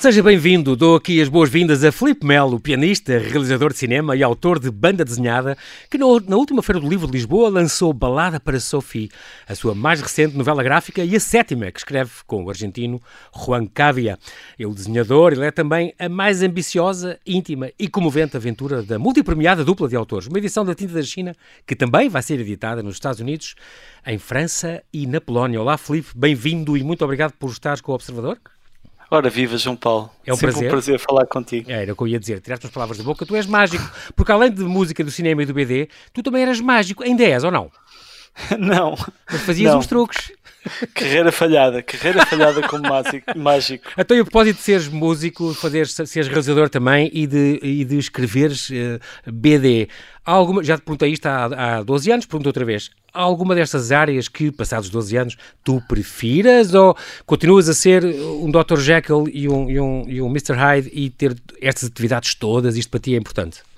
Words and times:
Seja 0.00 0.22
bem-vindo. 0.22 0.74
Dou 0.74 0.96
aqui 0.96 1.20
as 1.20 1.28
boas-vindas 1.28 1.84
a 1.84 1.92
Filipe 1.92 2.24
Melo, 2.24 2.58
pianista, 2.58 3.18
realizador 3.18 3.70
de 3.70 3.78
cinema 3.80 4.16
e 4.16 4.22
autor 4.22 4.58
de 4.58 4.70
banda 4.70 5.04
desenhada, 5.04 5.58
que 5.90 5.98
no, 5.98 6.18
na 6.20 6.36
última 6.36 6.62
Feira 6.62 6.80
do 6.80 6.88
Livro 6.88 7.06
de 7.06 7.12
Lisboa 7.12 7.50
lançou 7.50 7.92
Balada 7.92 8.40
para 8.40 8.58
Sophie, 8.58 9.10
a 9.46 9.54
sua 9.54 9.74
mais 9.74 10.00
recente 10.00 10.34
novela 10.34 10.62
gráfica 10.62 11.04
e 11.04 11.14
a 11.14 11.20
sétima 11.20 11.70
que 11.70 11.80
escreve 11.80 12.12
com 12.26 12.42
o 12.42 12.48
argentino 12.48 12.98
Juan 13.44 13.66
Cavia. 13.66 14.18
O 14.58 14.72
desenhador, 14.72 15.34
ele 15.34 15.44
é 15.44 15.50
também 15.50 15.92
a 15.98 16.08
mais 16.08 16.42
ambiciosa, 16.42 17.20
íntima 17.26 17.70
e 17.78 17.86
comovente 17.86 18.38
aventura 18.38 18.82
da 18.82 18.98
multipremiada 18.98 19.66
dupla 19.66 19.86
de 19.86 19.96
autores, 19.96 20.28
uma 20.28 20.38
edição 20.38 20.64
da 20.64 20.74
Tinta 20.74 20.94
da 20.94 21.02
China 21.02 21.36
que 21.66 21.76
também 21.76 22.08
vai 22.08 22.22
ser 22.22 22.40
editada 22.40 22.82
nos 22.82 22.94
Estados 22.94 23.20
Unidos, 23.20 23.54
em 24.06 24.16
França 24.16 24.82
e 24.94 25.06
na 25.06 25.20
Polónia. 25.20 25.60
Olá, 25.60 25.76
Filipe, 25.76 26.08
bem-vindo 26.16 26.74
e 26.74 26.82
muito 26.82 27.04
obrigado 27.04 27.32
por 27.32 27.50
estares 27.50 27.82
com 27.82 27.92
o 27.92 27.94
Observador. 27.94 28.38
Ora, 29.10 29.28
viva 29.28 29.58
João 29.58 29.74
Paulo. 29.74 30.08
É 30.24 30.32
um 30.32 30.36
Sempre 30.36 30.52
prazer. 30.52 30.68
um 30.68 30.70
prazer 30.70 30.98
falar 31.00 31.26
contigo. 31.26 31.70
Era 31.70 31.92
o 31.92 31.96
que 31.96 32.02
eu 32.02 32.08
ia 32.08 32.20
dizer. 32.20 32.40
Tiraste 32.40 32.66
as 32.66 32.72
palavras 32.72 32.96
da 32.96 33.02
boca. 33.02 33.26
Tu 33.26 33.34
és 33.34 33.46
mágico. 33.46 33.84
Porque 34.14 34.30
além 34.30 34.52
de 34.52 34.62
música 34.62 35.02
do 35.02 35.10
cinema 35.10 35.42
e 35.42 35.46
do 35.46 35.52
BD, 35.52 35.88
tu 36.12 36.22
também 36.22 36.42
eras 36.42 36.60
mágico. 36.60 37.02
Ainda 37.02 37.24
és 37.24 37.42
ou 37.42 37.50
não? 37.50 37.70
Não. 38.58 38.94
Mas 39.30 39.40
fazias 39.42 39.72
não. 39.72 39.80
uns 39.80 39.86
truques. 39.86 40.32
Carreira 40.94 41.32
falhada, 41.32 41.82
carreira 41.82 42.24
falhada 42.26 42.68
como 42.68 42.82
mágico. 43.36 43.90
Então, 43.96 44.14
e 44.14 44.20
a 44.20 44.24
propósito 44.24 44.56
de 44.56 44.62
seres 44.62 44.88
músico, 44.88 45.54
fazer, 45.54 45.86
seres 45.88 46.28
realizador 46.28 46.68
também 46.68 47.10
e 47.14 47.26
de, 47.26 47.58
e 47.62 47.84
de 47.84 47.96
escreveres 47.96 48.68
uh, 48.68 49.00
BD, 49.32 49.88
há 50.24 50.32
alguma, 50.32 50.62
já 50.62 50.76
te 50.76 50.82
perguntei 50.82 51.12
isto 51.12 51.26
há, 51.26 51.78
há 51.78 51.82
12 51.82 52.12
anos, 52.12 52.26
pergunto 52.26 52.48
outra 52.48 52.64
vez, 52.64 52.90
alguma 53.12 53.54
destas 53.54 53.92
áreas 53.92 54.28
que, 54.28 54.50
passados 54.50 54.90
12 54.90 55.16
anos, 55.16 55.36
tu 55.64 55.82
prefiras 55.88 56.74
ou 56.74 56.96
continuas 57.26 57.68
a 57.68 57.74
ser 57.74 58.04
um 58.04 58.50
Dr. 58.50 58.78
Jekyll 58.78 59.28
e 59.32 59.48
um, 59.48 59.70
e 59.70 59.80
um, 59.80 60.04
e 60.08 60.22
um 60.22 60.28
Mr. 60.28 60.54
Hyde 60.54 60.90
e 60.92 61.10
ter 61.10 61.36
estas 61.60 61.88
atividades 61.88 62.34
todas, 62.34 62.76
isto 62.76 62.90
para 62.90 63.00
ti 63.00 63.14
é 63.14 63.18
importante? 63.18 63.69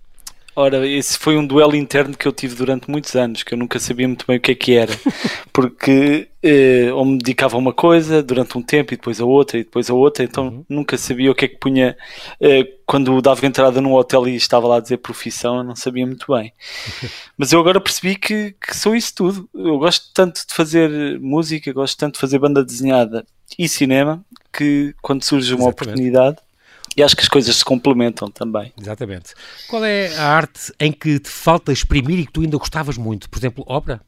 Ora, 0.55 0.87
esse 0.87 1.19
foi 1.19 1.39
um 1.39 1.47
duelo 1.47 1.75
interno 1.75 2.15
que 2.15 2.29
eu 2.29 2.33
tive 2.33 2.55
durante 2.55 2.91
muitos 2.91 3.17
anos, 3.17 3.43
que 3.43 3.55
eu 3.55 3.59
nunca 3.59 3.79
sabia 3.79 4.07
muito 4.07 4.27
bem 4.27 4.37
o 4.37 4.41
que 4.41 4.53
é 4.53 4.55
que 4.55 4.75
era, 4.75 4.93
porque 5.51 6.29
eh, 6.43 6.93
ou 6.93 7.07
me 7.07 7.17
dedicava 7.17 7.57
a 7.57 7.59
uma 7.59 7.73
coisa 7.73 8.23
durante 8.23 8.59
um 8.59 8.63
tempo 8.63 8.93
e 8.93 8.97
depois 8.99 9.19
a 9.19 9.25
outra 9.25 9.59
e 9.59 9.65
depois 9.65 9.89
a 9.89 9.95
outra, 9.95 10.23
então 10.23 10.49
uhum. 10.49 10.65
nunca 10.69 10.99
sabia 10.99 11.31
o 11.31 11.35
que 11.35 11.47
é 11.47 11.49
que 11.49 11.57
punha. 11.57 11.97
Eh, 12.39 12.65
quando 12.85 13.23
dava 13.23 13.47
entrada 13.47 13.81
num 13.81 13.95
hotel 13.95 14.29
e 14.29 14.37
estava 14.37 14.69
lá 14.69 14.77
a 14.77 14.81
dizer 14.81 14.99
profissão, 14.99 15.57
eu 15.57 15.65
não 15.65 15.75
sabia 15.75 16.07
muito 16.07 16.31
bem. 16.31 16.53
Mas 17.39 17.51
eu 17.51 17.59
agora 17.59 17.81
percebi 17.81 18.17
que, 18.17 18.55
que 18.61 18.77
sou 18.77 18.95
isso 18.95 19.15
tudo. 19.15 19.49
Eu 19.55 19.79
gosto 19.79 20.13
tanto 20.13 20.47
de 20.47 20.55
fazer 20.55 21.19
música, 21.19 21.73
gosto 21.73 21.97
tanto 21.97 22.15
de 22.15 22.21
fazer 22.21 22.39
banda 22.39 22.63
desenhada 22.63 23.25
e 23.59 23.67
cinema, 23.67 24.23
que 24.53 24.95
quando 25.01 25.25
surge 25.25 25.55
uma 25.55 25.69
Exatamente. 25.69 25.83
oportunidade 25.83 26.39
e 26.97 27.03
acho 27.03 27.17
que 27.17 27.23
as 27.23 27.29
coisas 27.29 27.57
se 27.57 27.65
complementam 27.65 28.31
também. 28.31 28.73
Exatamente. 28.81 29.35
Qual 29.69 29.85
é 29.85 30.15
a 30.17 30.25
arte 30.25 30.73
em 30.79 30.93
que 30.93 31.19
te 31.19 31.29
falta 31.29 31.73
exprimir 31.73 32.19
e 32.19 32.27
que 32.27 32.33
tu 32.33 32.43
ainda 32.43 32.57
gostavas 32.57 32.99
muito? 32.99 33.29
Por 33.31 33.39
exemplo, 33.39 33.65
ópera? 33.67 34.01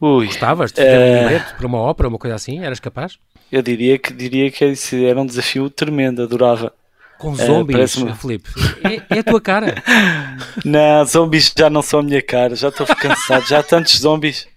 Ui, 0.00 0.26
Gostavas 0.26 0.72
de 0.72 0.80
fazer 0.80 0.98
uh... 0.98 1.00
um 1.00 1.22
libreto 1.22 1.54
para 1.56 1.66
uma 1.66 1.78
ópera, 1.78 2.08
uma 2.08 2.18
coisa 2.18 2.34
assim? 2.34 2.64
Eras 2.64 2.80
capaz? 2.80 3.18
Eu 3.52 3.62
diria 3.62 3.98
que, 3.98 4.12
diria 4.12 4.50
que 4.50 4.64
era 5.04 5.20
um 5.20 5.26
desafio 5.26 5.68
tremendo, 5.68 6.22
adorava. 6.22 6.72
Com 7.20 7.34
zombies, 7.34 7.96
uh, 7.96 8.14
Felipe. 8.14 8.48
É, 8.82 9.16
é, 9.16 9.18
a 9.18 9.22
tua 9.22 9.42
cara. 9.42 9.74
não, 10.64 11.04
zombies 11.04 11.52
já 11.56 11.68
não 11.68 11.82
são 11.82 12.00
a 12.00 12.02
minha 12.02 12.22
cara, 12.22 12.56
já 12.56 12.68
estou 12.68 12.86
cansado, 12.86 13.46
já 13.46 13.58
há 13.58 13.62
tantos 13.62 13.98
zombies. 13.98 14.48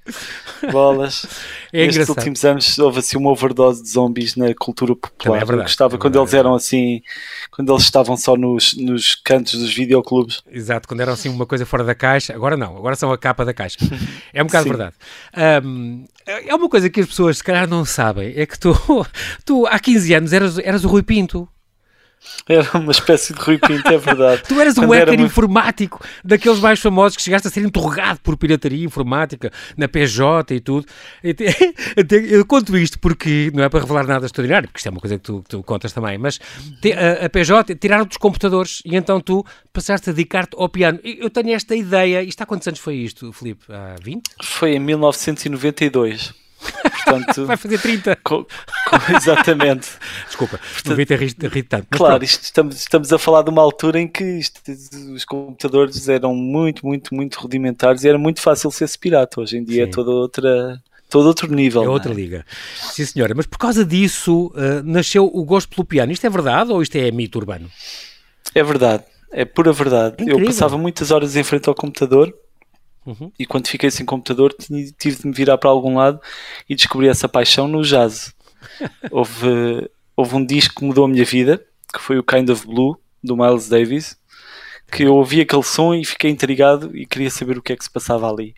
Bolas. 0.72 1.25
É 1.73 1.86
Nestes 1.86 2.08
últimos 2.08 2.45
anos 2.45 2.80
houve 2.80 3.00
assim 3.00 3.17
uma 3.17 3.30
overdose 3.31 3.83
de 3.83 3.89
zombies 3.89 4.37
na 4.37 4.54
cultura 4.54 4.95
popular. 4.95 5.36
É 5.36 5.39
verdade, 5.39 5.60
Eu 5.60 5.64
gostava 5.64 5.95
é 5.95 5.98
quando 5.98 6.17
eles 6.17 6.33
eram 6.33 6.55
assim, 6.55 7.02
quando 7.52 7.73
eles 7.73 7.83
estavam 7.83 8.15
só 8.15 8.37
nos, 8.37 8.73
nos 8.77 9.14
cantos 9.16 9.60
dos 9.60 9.73
videoclubes. 9.73 10.42
Exato, 10.49 10.87
quando 10.87 11.02
eram 11.02 11.11
assim 11.11 11.27
uma 11.27 11.45
coisa 11.45 11.66
fora 11.66 11.83
da 11.83 11.93
caixa. 11.93 12.33
Agora 12.33 12.55
não, 12.55 12.77
agora 12.77 12.95
são 12.95 13.11
a 13.11 13.17
capa 13.17 13.43
da 13.43 13.54
caixa. 13.54 13.77
É 14.33 14.42
um 14.42 14.45
bocado 14.45 14.64
Sim. 14.64 14.70
verdade. 14.70 14.95
Um, 15.66 16.05
é 16.26 16.55
uma 16.55 16.70
coisa 16.70 16.89
que 16.89 17.02
as 17.02 17.08
pessoas 17.08 17.37
se 17.39 17.43
calhar 17.43 17.67
não 17.67 17.83
sabem, 17.83 18.33
é 18.37 18.45
que 18.45 18.58
tu, 18.58 18.73
tu 19.43 19.67
há 19.67 19.77
15 19.77 20.14
anos 20.14 20.32
eras, 20.32 20.58
eras 20.60 20.86
o 20.86 20.87
Rui 20.87 21.04
Pinto. 21.04 21.49
Era 22.48 22.78
uma 22.78 22.92
espécie 22.92 23.34
de 23.34 23.39
Rui 23.39 23.58
Pinto, 23.58 23.88
é 23.88 23.98
verdade. 23.98 24.44
tu 24.48 24.60
eras 24.60 24.78
um 24.78 24.88
hacker 24.88 25.20
informático, 25.22 26.04
daqueles 26.23 26.60
mais 26.60 26.80
famosos 26.80 27.16
que 27.16 27.23
chegaste 27.23 27.48
a 27.48 27.52
ser 27.52 27.61
interrogado 27.61 28.20
por 28.22 28.36
pirataria 28.36 28.84
informática 28.84 29.52
na 29.78 29.88
PJ 29.88 30.56
e 30.56 30.60
tudo. 30.60 30.86
Eu 32.30 32.45
conto 32.45 32.78
isto 32.78 33.00
porque 33.00 33.52
não 33.54 33.64
é 33.64 33.70
para 33.70 33.80
revelar 33.80 34.06
nada 34.06 34.26
extraordinário, 34.26 34.67
porque 34.67 34.80
isto 34.80 34.88
é 34.88 34.92
uma 34.92 35.00
coisa 35.00 35.17
que 35.17 35.23
tu, 35.23 35.42
que 35.42 35.50
tu 35.50 35.64
contas 35.64 35.94
também, 35.94 36.17
mas 36.17 36.39
a, 37.22 37.26
a 37.26 37.30
PJ 37.30 37.76
tiraram 37.76 38.06
dos 38.06 38.17
computadores 38.17 38.82
e 38.86 38.95
então 38.95 39.22
tu 39.22 39.45
passaste 39.72 40.10
a 40.10 40.14
dedicar-te 40.14 40.55
ao 40.58 40.67
piano. 40.67 41.00
Eu 41.04 41.30
tenho 41.30 41.54
esta 41.54 41.76
ideia, 41.76 42.22
isto 42.22 42.42
há 42.42 42.45
quantos 42.45 42.67
anos 42.67 42.80
foi 42.80 42.95
isto, 42.95 43.32
Filipe? 43.32 43.64
Há 43.70 43.95
20? 44.04 44.22
Foi 44.42 44.76
em 44.76 44.80
1992. 44.80 46.42
Portanto, 46.63 47.45
Vai 47.45 47.57
fazer 47.57 47.79
30. 47.79 48.15
Com, 48.23 48.43
com, 48.43 49.15
exatamente. 49.15 49.89
Desculpa, 50.25 50.59
devia 50.85 51.05
ter 51.05 51.19
rido, 51.19 51.67
tanto. 51.67 51.87
Claro, 51.89 52.23
isto, 52.23 52.43
estamos, 52.43 52.75
estamos 52.77 53.13
a 53.13 53.17
falar 53.17 53.43
de 53.43 53.49
uma 53.49 53.61
altura 53.61 53.99
em 53.99 54.07
que 54.07 54.23
isto, 54.23 54.61
os 55.13 55.25
computadores 55.25 56.07
eram 56.07 56.35
muito, 56.35 56.85
muito, 56.85 57.13
muito 57.13 57.39
rudimentares 57.39 58.03
e 58.03 58.09
era 58.09 58.17
muito 58.17 58.41
fácil 58.41 58.71
ser-se 58.71 58.97
pirata. 58.97 59.41
Hoje 59.41 59.57
em 59.57 59.63
dia 59.63 59.83
é 59.83 59.85
Sim. 59.85 59.91
é 59.91 59.93
toda 59.93 60.11
outra 60.11 60.81
todo 61.09 61.27
outro 61.27 61.53
nível. 61.53 61.83
É 61.83 61.89
outra 61.89 62.11
é? 62.11 62.15
liga. 62.15 62.45
Sim, 62.75 63.05
senhora. 63.05 63.33
Mas 63.35 63.45
por 63.45 63.59
causa 63.59 63.85
disso 63.85 64.47
uh, 64.47 64.83
nasceu 64.83 65.30
o 65.31 65.43
gosto 65.43 65.69
pelo 65.69 65.85
piano. 65.85 66.11
Isto 66.11 66.25
é 66.25 66.30
verdade 66.30 66.71
ou 66.71 66.81
isto 66.81 66.95
é 66.95 67.11
mito 67.11 67.37
urbano? 67.37 67.69
É 68.55 68.63
verdade. 68.63 69.03
É 69.31 69.45
pura 69.45 69.71
verdade. 69.71 70.15
É 70.19 70.31
eu 70.31 70.43
passava 70.43 70.77
muitas 70.77 71.11
horas 71.11 71.35
em 71.35 71.43
frente 71.43 71.69
ao 71.69 71.75
computador 71.75 72.33
Uhum. 73.05 73.31
E 73.37 73.45
quando 73.45 73.67
fiquei 73.67 73.91
sem 73.91 74.05
computador, 74.05 74.55
tive 74.97 75.17
de 75.17 75.27
me 75.27 75.33
virar 75.33 75.58
para 75.58 75.69
algum 75.69 75.97
lado 75.97 76.19
e 76.69 76.75
descobri 76.75 77.08
essa 77.08 77.27
paixão 77.27 77.67
no 77.67 77.83
jazz. 77.83 78.33
houve, 79.11 79.89
houve 80.15 80.36
um 80.36 80.45
disco 80.45 80.75
que 80.75 80.86
mudou 80.86 81.05
a 81.05 81.08
minha 81.08 81.25
vida, 81.25 81.63
que 81.93 81.99
foi 81.99 82.17
o 82.17 82.23
Kind 82.23 82.49
of 82.49 82.65
Blue, 82.65 82.97
do 83.23 83.37
Miles 83.37 83.69
Davis, 83.69 84.17
que 84.92 85.03
eu 85.03 85.15
ouvi 85.15 85.42
aquele 85.42 85.63
som 85.63 85.93
e 85.93 86.03
fiquei 86.03 86.30
intrigado 86.30 86.95
e 86.95 87.05
queria 87.05 87.30
saber 87.30 87.58
o 87.58 87.61
que 87.61 87.73
é 87.73 87.75
que 87.75 87.83
se 87.83 87.89
passava 87.89 88.30
ali. 88.30 88.53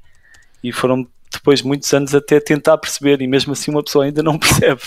E 0.63 0.71
foram 0.71 1.07
depois 1.31 1.61
muitos 1.61 1.93
anos 1.93 2.15
até 2.15 2.39
tentar 2.39 2.77
perceber, 2.77 3.21
e 3.21 3.27
mesmo 3.27 3.53
assim 3.53 3.71
uma 3.71 3.83
pessoa 3.83 4.05
ainda 4.05 4.23
não 4.23 4.37
percebe. 4.39 4.81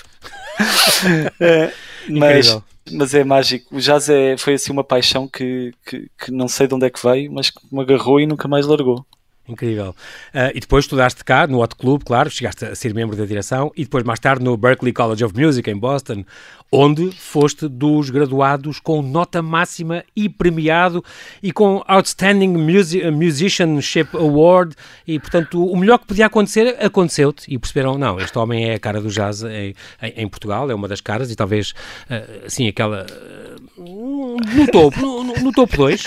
é, 1.41 1.73
mas, 2.09 2.59
mas 2.91 3.15
é 3.15 3.23
mágico. 3.23 3.77
O 3.77 3.81
jazz 3.81 4.09
é, 4.09 4.37
foi 4.37 4.55
assim 4.55 4.73
uma 4.73 4.85
paixão 4.85 5.29
que, 5.29 5.73
que, 5.87 6.11
que 6.19 6.31
não 6.31 6.49
sei 6.49 6.67
de 6.67 6.75
onde 6.75 6.87
é 6.87 6.91
que 6.91 7.03
veio, 7.03 7.31
mas 7.33 7.51
que 7.51 7.61
me 7.71 7.81
agarrou 7.81 8.21
e 8.21 8.27
nunca 8.27 8.49
mais 8.49 8.67
largou. 8.67 9.07
Incrível. 9.49 9.95
Uh, 10.35 10.53
e 10.55 10.61
depois 10.61 10.85
estudaste 10.85 11.25
cá, 11.25 11.47
no 11.47 11.63
Hot 11.63 11.75
Club, 11.75 12.03
claro, 12.05 12.31
chegaste 12.31 12.67
a 12.67 12.75
ser 12.75 12.93
membro 12.93 13.17
da 13.17 13.25
direção, 13.25 13.73
e 13.75 13.85
depois 13.85 14.05
mais 14.05 14.21
tarde 14.21 14.45
no 14.45 14.57
Berklee 14.57 14.93
College 14.93 15.25
of 15.25 15.35
Music, 15.35 15.69
em 15.71 15.77
Boston, 15.77 16.25
onde 16.71 17.11
foste 17.13 17.67
dos 17.67 18.11
graduados 18.11 18.79
com 18.79 19.01
nota 19.01 19.41
máxima 19.41 20.05
e 20.15 20.29
premiado, 20.29 21.03
e 21.43 21.51
com 21.51 21.83
Outstanding 21.87 22.49
Music 22.59 23.11
Musicianship 23.11 24.09
Award, 24.13 24.75
e 25.07 25.19
portanto 25.19 25.65
o 25.65 25.77
melhor 25.77 25.99
que 25.99 26.07
podia 26.07 26.27
acontecer, 26.27 26.77
aconteceu-te, 26.79 27.53
e 27.53 27.59
perceberam, 27.59 27.97
não, 27.97 28.21
este 28.21 28.39
homem 28.39 28.69
é 28.69 28.75
a 28.75 28.79
cara 28.79 29.01
do 29.01 29.09
jazz 29.09 29.43
em, 29.43 29.75
em 30.03 30.29
Portugal, 30.29 30.71
é 30.71 30.75
uma 30.75 30.89
das 30.89 31.01
caras, 31.01 31.31
e 31.31 31.37
talvez, 31.37 31.71
uh, 31.71 32.47
assim, 32.47 32.69
aquela... 32.69 33.07
Uh, 33.07 33.49
no 33.79 34.67
topo, 34.71 35.01
no, 35.01 35.35
no 35.35 35.53
topo 35.53 35.77
2. 35.77 36.05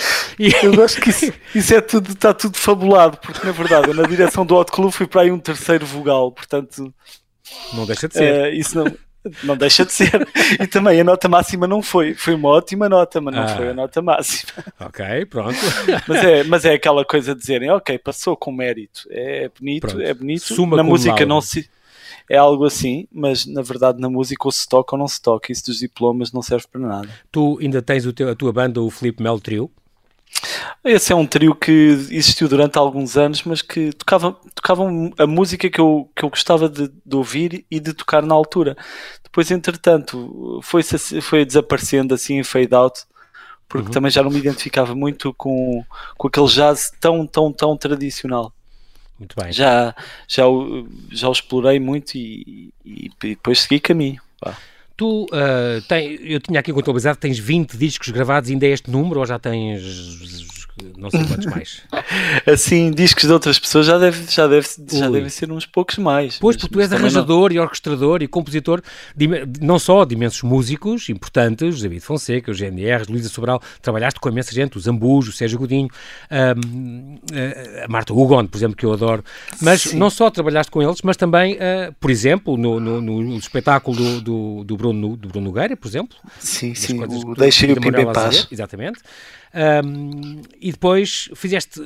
Eu 0.62 0.74
gosto 0.74 1.00
que 1.00 1.10
isso, 1.10 1.32
isso 1.54 1.74
é 1.74 1.80
tudo, 1.80 2.10
está 2.10 2.34
tudo 2.34 2.56
fabulado, 2.56 3.18
na 3.44 3.52
verdade 3.52 3.88
eu 3.88 3.94
na 3.94 4.04
direção 4.04 4.44
do 4.44 4.56
Hot 4.56 4.70
Club 4.70 4.90
fui 4.90 5.06
para 5.06 5.22
aí 5.22 5.30
um 5.30 5.38
terceiro 5.38 5.86
vogal, 5.86 6.30
portanto. 6.32 6.92
Não 7.72 7.86
deixa 7.86 8.08
de 8.08 8.14
ser. 8.14 8.52
Uh, 8.52 8.54
isso 8.54 8.76
não. 8.76 8.92
Não 9.44 9.56
deixa 9.56 9.84
de 9.84 9.92
ser. 9.92 10.28
E 10.60 10.66
também 10.66 11.00
a 11.00 11.04
nota 11.04 11.28
máxima 11.28 11.66
não 11.66 11.80
foi. 11.80 12.14
Foi 12.14 12.34
uma 12.34 12.48
ótima 12.48 12.88
nota, 12.88 13.20
mas 13.20 13.34
não 13.34 13.42
ah. 13.42 13.48
foi 13.48 13.68
a 13.68 13.74
nota 13.74 14.02
máxima. 14.02 14.52
Ok, 14.80 15.26
pronto. 15.26 15.58
Mas 16.08 16.24
é, 16.24 16.44
mas 16.44 16.64
é 16.64 16.74
aquela 16.74 17.04
coisa 17.04 17.34
de 17.34 17.40
dizerem, 17.40 17.70
ok, 17.70 17.98
passou 17.98 18.36
com 18.36 18.50
mérito. 18.50 19.02
É 19.10 19.48
bonito, 19.48 19.86
pronto. 19.86 20.00
é 20.00 20.12
bonito. 20.12 20.42
Suma 20.42 20.76
na 20.76 20.82
música 20.82 21.24
não 21.24 21.40
se. 21.40 21.70
É 22.28 22.36
algo 22.36 22.64
assim, 22.64 23.06
mas 23.12 23.46
na 23.46 23.62
verdade 23.62 24.00
na 24.00 24.08
música 24.08 24.46
ou 24.46 24.52
se 24.52 24.68
toca 24.68 24.94
ou 24.94 24.98
não 24.98 25.06
se 25.06 25.20
toca. 25.20 25.52
Isso 25.52 25.66
dos 25.66 25.78
diplomas 25.78 26.32
não 26.32 26.42
serve 26.42 26.66
para 26.70 26.80
nada. 26.80 27.08
Tu 27.30 27.58
ainda 27.60 27.80
tens 27.80 28.06
o 28.06 28.12
teu, 28.12 28.28
a 28.28 28.34
tua 28.34 28.52
banda, 28.52 28.80
o 28.80 28.90
Felipe 28.90 29.22
Mel 29.22 29.38
Trio? 29.38 29.70
Esse 30.84 31.12
é 31.12 31.16
um 31.16 31.26
trio 31.26 31.54
que 31.54 31.70
existiu 31.70 32.48
durante 32.48 32.78
alguns 32.78 33.16
anos, 33.16 33.42
mas 33.44 33.62
que 33.62 33.92
tocava, 33.92 34.38
a 35.18 35.26
música 35.26 35.70
que 35.70 35.80
eu, 35.80 36.10
que 36.14 36.24
eu 36.24 36.30
gostava 36.30 36.68
de, 36.68 36.88
de 36.88 37.16
ouvir 37.16 37.64
e 37.70 37.78
de 37.78 37.92
tocar 37.92 38.22
na 38.22 38.34
altura. 38.34 38.76
Depois, 39.22 39.50
entretanto, 39.50 40.60
foi, 40.62 40.82
foi 41.22 41.44
desaparecendo 41.44 42.14
assim 42.14 42.38
em 42.38 42.44
fade 42.44 42.74
out, 42.74 43.04
porque 43.68 43.88
uhum. 43.88 43.92
também 43.92 44.10
já 44.10 44.22
não 44.22 44.30
me 44.30 44.38
identificava 44.38 44.94
muito 44.94 45.32
com, 45.34 45.84
com 46.16 46.28
aquele 46.28 46.48
jazz 46.48 46.92
tão, 47.00 47.26
tão, 47.26 47.52
tão 47.52 47.76
tradicional. 47.76 48.52
Muito 49.18 49.34
bem. 49.40 49.52
Já, 49.52 49.94
já, 50.26 50.42
já 51.10 51.28
o 51.28 51.32
explorei 51.32 51.78
muito 51.78 52.16
e, 52.16 52.72
e, 52.84 53.06
e 53.06 53.28
depois 53.28 53.60
segui 53.60 53.78
caminho. 53.78 54.20
Pá. 54.40 54.56
Tu, 55.02 55.24
uh, 55.24 55.82
tem, 55.88 56.16
eu 56.22 56.38
tinha 56.38 56.60
aqui 56.60 56.72
contabilizado, 56.72 57.18
tens 57.18 57.36
20 57.36 57.76
discos 57.76 58.10
gravados, 58.10 58.48
ainda 58.48 58.66
é 58.66 58.68
este 58.68 58.88
número 58.88 59.18
ou 59.18 59.26
já 59.26 59.36
tens 59.36 59.82
não 60.96 61.10
sei 61.10 61.24
quantos 61.24 61.46
mais. 61.52 61.82
assim, 62.46 62.90
discos 62.90 63.24
de 63.24 63.32
outras 63.32 63.58
pessoas 63.58 63.86
já 63.86 63.98
deve, 63.98 64.24
já 64.30 64.46
deve, 64.46 64.66
já 64.90 65.10
deve 65.10 65.30
ser 65.30 65.50
uns 65.50 65.66
poucos 65.66 65.98
mais. 65.98 66.38
Pois, 66.38 66.56
porque 66.56 66.72
tu 66.72 66.80
és 66.80 66.92
arranjador 66.92 67.50
não. 67.50 67.56
e 67.56 67.60
orquestrador 67.60 68.22
e 68.22 68.28
compositor, 68.28 68.82
de, 69.14 69.28
não 69.60 69.78
só 69.78 70.04
de 70.04 70.14
imensos 70.14 70.42
músicos 70.42 71.08
importantes, 71.08 71.80
David 71.80 72.00
Fonseca, 72.00 72.50
o 72.50 72.54
GNR, 72.54 73.04
Luísa 73.08 73.28
Sobral, 73.28 73.60
trabalhaste 73.80 74.20
com 74.20 74.28
imensa 74.28 74.52
gente, 74.52 74.76
o 74.76 74.80
Zambujo, 74.80 75.30
o 75.30 75.32
Sérgio 75.32 75.58
Godinho, 75.58 75.88
um, 76.30 77.18
a 77.84 77.88
Marta 77.88 78.12
Hugon, 78.12 78.46
por 78.46 78.56
exemplo, 78.56 78.76
que 78.76 78.86
eu 78.86 78.92
adoro, 78.92 79.24
mas 79.60 79.82
Sim. 79.82 79.96
não 79.96 80.10
só 80.10 80.30
trabalhaste 80.30 80.70
com 80.70 80.82
eles, 80.82 81.00
mas 81.02 81.16
também, 81.16 81.54
uh, 81.54 81.92
por 82.00 82.10
exemplo, 82.10 82.56
no, 82.56 82.80
no, 82.80 83.00
no 83.00 83.36
espetáculo 83.36 83.96
do, 83.96 84.20
do, 84.20 84.64
do, 84.64 84.76
Bruno, 84.76 84.91
do 85.00 85.28
Bruno 85.28 85.46
Nogueira, 85.46 85.76
por 85.76 85.88
exemplo. 85.88 86.16
Sim, 86.38 86.74
sim, 86.74 86.98
o 87.02 87.34
Deixem 87.34 87.72
o 87.72 87.80
Pimba 87.80 88.02
em 88.02 88.12
Paz. 88.12 88.48
Exatamente. 88.50 89.00
Um, 89.54 90.40
e 90.58 90.72
depois 90.72 91.28
fizeste, 91.34 91.78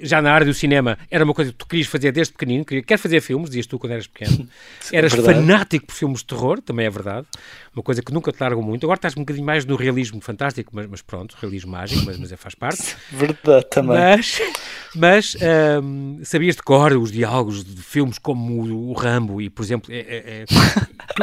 já 0.00 0.22
na 0.22 0.32
área 0.32 0.46
do 0.46 0.54
cinema, 0.54 0.98
era 1.10 1.22
uma 1.22 1.34
coisa 1.34 1.52
que 1.52 1.58
tu 1.58 1.66
querias 1.66 1.86
fazer 1.86 2.10
desde 2.12 2.32
pequenino, 2.32 2.64
quer 2.64 2.96
fazer 2.96 3.20
filmes, 3.20 3.50
dizias 3.50 3.66
tu 3.66 3.78
quando 3.78 3.92
eras 3.92 4.06
pequeno. 4.06 4.48
Eras 4.90 5.12
é 5.12 5.22
fanático 5.22 5.86
por 5.86 5.94
filmes 5.94 6.20
de 6.20 6.26
terror, 6.26 6.60
também 6.62 6.86
é 6.86 6.90
verdade. 6.90 7.26
Uma 7.74 7.82
coisa 7.82 8.02
que 8.02 8.12
nunca 8.12 8.32
te 8.32 8.40
largam 8.40 8.62
muito. 8.62 8.84
Agora 8.86 8.96
estás 8.96 9.16
um 9.16 9.20
bocadinho 9.20 9.44
mais 9.44 9.64
no 9.64 9.76
realismo 9.76 10.20
fantástico, 10.20 10.70
mas, 10.74 10.86
mas 10.86 11.02
pronto, 11.02 11.36
realismo 11.40 11.72
mágico, 11.72 12.04
mas, 12.06 12.16
mas 12.18 12.32
é, 12.32 12.36
faz 12.36 12.54
parte. 12.54 12.96
Verdade, 13.12 13.66
também. 13.70 13.96
Mas, 13.96 14.40
mas 14.94 15.36
um, 15.82 16.20
sabias 16.22 16.56
de 16.56 16.62
cor 16.62 16.92
os 16.92 17.10
diálogos 17.10 17.64
de 17.64 17.82
filmes 17.82 18.18
como 18.18 18.62
o, 18.62 18.90
o 18.90 18.92
Rambo 18.92 19.40
e, 19.40 19.50
por 19.50 19.62
exemplo, 19.62 19.92
é, 19.92 19.98
é, 19.98 20.42
é 20.42 20.44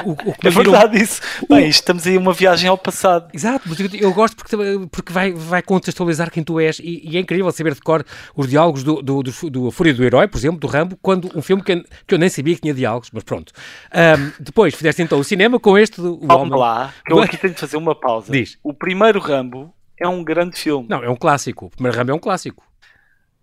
o, 0.05 0.11
o 0.11 0.35
é 0.43 0.49
verdade 0.49 1.01
isso. 1.01 1.21
Bem, 1.49 1.67
estamos 1.67 2.05
aí 2.05 2.17
uma 2.17 2.33
viagem 2.33 2.69
ao 2.69 2.77
passado. 2.77 3.29
Exato, 3.33 3.67
mas 3.67 3.79
eu, 3.79 3.89
eu 3.93 4.13
gosto 4.13 4.35
porque, 4.35 4.55
porque 4.91 5.11
vai, 5.11 5.31
vai 5.31 5.61
contextualizar 5.61 6.31
quem 6.31 6.43
tu 6.43 6.59
és 6.59 6.79
e, 6.79 7.01
e, 7.03 7.17
é 7.17 7.19
incrível 7.19 7.51
saber 7.51 7.73
de 7.73 7.81
cor 7.81 8.05
os 8.35 8.47
diálogos 8.47 8.83
do, 8.83 9.01
do, 9.01 9.23
do, 9.23 9.49
do 9.49 9.71
Fúria 9.71 9.93
do 9.93 10.03
Herói, 10.03 10.27
por 10.27 10.37
exemplo, 10.37 10.59
do 10.59 10.67
Rambo, 10.67 10.97
quando 11.01 11.29
um 11.35 11.41
filme 11.41 11.63
que, 11.63 11.83
que 12.07 12.13
eu 12.13 12.19
nem 12.19 12.29
sabia 12.29 12.55
que 12.55 12.61
tinha 12.61 12.73
diálogos, 12.73 13.09
mas 13.13 13.23
pronto. 13.23 13.53
Um, 13.93 14.31
depois 14.39 14.73
fizeste 14.75 15.01
então 15.01 15.19
o 15.19 15.23
cinema 15.23 15.59
com 15.59 15.77
este. 15.77 16.01
O 16.01 16.27
Calma 16.27 16.57
lá, 16.57 16.93
que 17.05 17.13
eu 17.13 17.19
aqui 17.19 17.37
tenho 17.37 17.53
de 17.53 17.59
fazer 17.59 17.77
uma 17.77 17.95
pausa. 17.95 18.31
Diz. 18.31 18.57
O 18.63 18.73
primeiro 18.73 19.19
Rambo 19.19 19.73
é 19.99 20.07
um 20.07 20.23
grande 20.23 20.57
filme. 20.57 20.87
Não, 20.89 21.03
é 21.03 21.09
um 21.09 21.15
clássico. 21.15 21.67
O 21.67 21.69
primeiro 21.69 21.97
Rambo 21.97 22.11
é 22.11 22.15
um 22.15 22.19
clássico. 22.19 22.63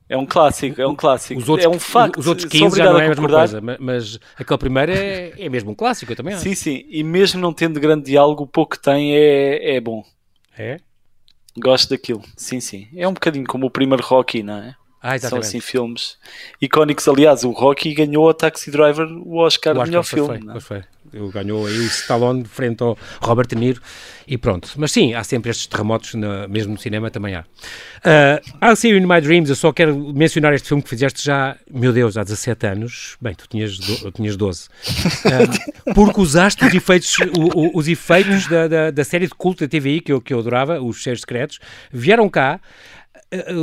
É 0.08 0.16
um 0.16 0.25
clássico, 0.25 0.81
é 0.81 0.87
um 0.87 0.96
clássico. 0.96 1.38
Os 1.38 1.49
outros, 1.49 1.66
é 1.66 1.69
um 1.69 1.78
facto. 1.78 2.19
Os 2.19 2.26
outros 2.26 2.46
15 2.46 2.76
já 2.78 2.84
não 2.84 2.99
é 2.99 3.05
a 3.05 3.08
mesma 3.08 3.28
coisa, 3.28 3.60
mas, 3.60 3.78
mas 3.78 4.19
aquele 4.37 4.58
primeiro 4.58 4.93
é, 4.93 5.32
é 5.37 5.49
mesmo 5.49 5.72
um 5.72 5.75
clássico, 5.75 6.10
eu 6.12 6.16
também 6.16 6.34
acho. 6.34 6.43
Sim, 6.43 6.55
sim, 6.55 6.84
e 6.88 7.05
mesmo 7.05 7.40
não 7.40 7.52
tendo 7.52 7.78
grande 7.78 8.05
diálogo, 8.05 8.44
o 8.44 8.46
pouco 8.46 8.76
que 8.76 8.82
tem 8.82 9.14
é, 9.14 9.76
é 9.76 9.81
bom. 9.81 10.02
É? 10.56 10.78
Gosto 11.58 11.90
daquilo, 11.90 12.22
sim, 12.37 12.60
sim. 12.60 12.88
É 12.96 13.06
um 13.06 13.12
bocadinho 13.12 13.46
como 13.46 13.66
o 13.66 13.70
primeiro 13.70 14.02
Rocky, 14.02 14.43
não 14.43 14.56
é? 14.56 14.75
Ah, 15.00 15.18
São 15.18 15.38
assim 15.38 15.60
filmes 15.60 16.16
icónicos. 16.60 17.06
Aliás, 17.06 17.44
o 17.44 17.50
Rocky 17.50 17.94
ganhou 17.94 18.28
a 18.28 18.34
Taxi 18.34 18.70
Driver 18.70 19.06
o 19.06 19.36
Oscar, 19.36 19.76
o 19.76 19.78
Oscar 19.78 19.86
melhor 19.86 20.02
filme. 20.02 20.40
Foi, 20.52 20.60
foi. 20.60 20.82
Ganhou 21.30 21.66
aí 21.66 21.78
o 21.78 21.86
Stallone 21.86 22.44
frente 22.44 22.82
ao 22.82 22.98
Robert 23.22 23.46
De 23.46 23.56
Niro 23.56 23.80
e 24.26 24.36
pronto. 24.36 24.72
Mas 24.76 24.92
sim, 24.92 25.14
há 25.14 25.24
sempre 25.24 25.50
estes 25.50 25.66
terremotos, 25.66 26.14
no, 26.14 26.46
mesmo 26.48 26.74
no 26.74 26.78
cinema 26.78 27.10
também 27.10 27.34
há. 27.34 27.40
Uh, 27.40 28.66
I'll 28.66 28.76
See 28.76 28.90
You 28.90 28.98
In 28.98 29.06
My 29.06 29.20
Dreams, 29.20 29.48
eu 29.48 29.56
só 29.56 29.72
quero 29.72 29.96
mencionar 30.12 30.52
este 30.52 30.68
filme 30.68 30.82
que 30.82 30.88
fizeste 30.88 31.24
já, 31.24 31.56
meu 31.70 31.92
Deus, 31.92 32.18
há 32.18 32.24
17 32.24 32.66
anos. 32.66 33.16
Bem, 33.20 33.34
tu 33.34 33.48
tinhas, 33.48 33.78
do, 33.78 34.12
tinhas 34.12 34.36
12. 34.36 34.68
Uh, 34.68 35.94
porque 35.94 36.20
usaste 36.20 36.64
os 36.64 36.74
efeitos, 36.74 37.16
o, 37.36 37.58
o, 37.58 37.78
os 37.78 37.88
efeitos 37.88 38.46
da, 38.46 38.68
da, 38.68 38.90
da, 38.90 39.04
série 39.04 39.26
de 39.26 39.34
culto 39.34 39.66
da 39.66 39.68
TVI 39.68 40.00
que 40.02 40.12
eu, 40.12 40.20
que 40.20 40.34
eu 40.34 40.40
adorava, 40.40 40.80
os 40.80 40.98
Cheiros 40.98 41.22
Secretos, 41.22 41.58
vieram 41.90 42.28
cá 42.28 42.60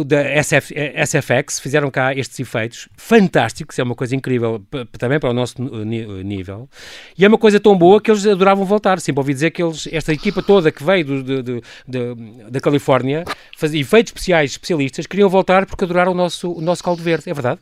da 0.05 0.43
SF, 0.43 0.73
SFX 1.05 1.59
fizeram 1.59 1.89
cá 1.89 2.13
estes 2.13 2.39
efeitos 2.39 2.87
fantásticos, 2.95 3.79
é 3.79 3.83
uma 3.83 3.95
coisa 3.95 4.15
incrível 4.15 4.63
também 4.97 5.19
para 5.19 5.31
o 5.31 5.33
nosso 5.33 5.59
nível, 5.63 6.69
e 7.17 7.25
é 7.25 7.27
uma 7.27 7.37
coisa 7.37 7.59
tão 7.59 7.75
boa 7.75 7.99
que 7.99 8.11
eles 8.11 8.25
adoravam 8.27 8.63
voltar. 8.63 8.99
Sempre 8.99 9.19
ouvi 9.19 9.33
dizer 9.33 9.51
que 9.51 9.63
eles, 9.63 9.87
esta 9.91 10.13
equipa 10.13 10.43
toda 10.43 10.71
que 10.71 10.83
veio 10.83 11.05
do, 11.05 11.23
do, 11.23 11.61
do, 11.87 12.15
da 12.49 12.59
Califórnia, 12.59 13.23
fazia 13.57 13.81
efeitos 13.81 14.11
especiais, 14.11 14.51
especialistas, 14.51 15.07
queriam 15.07 15.29
voltar 15.29 15.65
porque 15.65 15.83
adoraram 15.83 16.11
o 16.11 16.15
nosso, 16.15 16.51
o 16.51 16.61
nosso 16.61 16.83
caldo 16.83 17.01
verde, 17.01 17.29
é 17.29 17.33
verdade? 17.33 17.59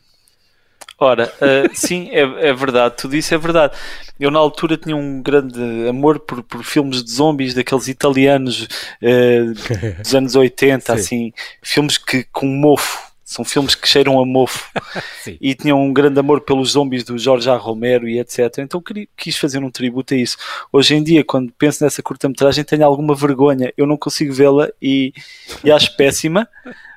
Ora, 0.98 1.32
uh, 1.40 1.70
sim, 1.74 2.08
é, 2.10 2.20
é, 2.20 2.52
verdade, 2.52 2.96
tudo 2.96 3.16
isso 3.16 3.34
é 3.34 3.38
verdade. 3.38 3.74
Eu 4.18 4.30
na 4.30 4.38
altura 4.38 4.76
tinha 4.76 4.96
um 4.96 5.20
grande 5.20 5.60
amor 5.88 6.20
por, 6.20 6.42
por 6.42 6.62
filmes 6.62 7.02
de 7.02 7.10
zombies, 7.10 7.52
daqueles 7.52 7.88
italianos 7.88 8.68
uh, 9.02 10.00
dos 10.02 10.14
anos 10.14 10.36
80, 10.36 10.92
assim, 10.94 11.32
filmes 11.60 11.98
que 11.98 12.24
com 12.32 12.46
mofo, 12.46 13.12
são 13.24 13.44
filmes 13.44 13.74
que 13.74 13.88
cheiram 13.88 14.20
a 14.20 14.24
mofo 14.24 14.70
e 15.40 15.54
tinham 15.54 15.82
um 15.82 15.92
grande 15.92 16.20
amor 16.20 16.42
pelos 16.42 16.72
zombies 16.72 17.02
do 17.02 17.18
Jorge 17.18 17.50
A. 17.50 17.56
Romero 17.56 18.06
e 18.06 18.20
etc. 18.20 18.58
Então 18.58 18.82
quis 19.16 19.36
fazer 19.36 19.58
um 19.58 19.70
tributo 19.70 20.14
a 20.14 20.16
isso. 20.16 20.36
Hoje 20.70 20.94
em 20.94 21.02
dia, 21.02 21.24
quando 21.24 21.52
penso 21.58 21.82
nessa 21.82 22.02
curta-metragem, 22.02 22.62
tenho 22.62 22.84
alguma 22.84 23.14
vergonha. 23.14 23.72
Eu 23.76 23.86
não 23.86 23.96
consigo 23.96 24.32
vê-la 24.32 24.68
e, 24.80 25.12
e 25.64 25.72
acho 25.72 25.96
péssima, 25.96 26.46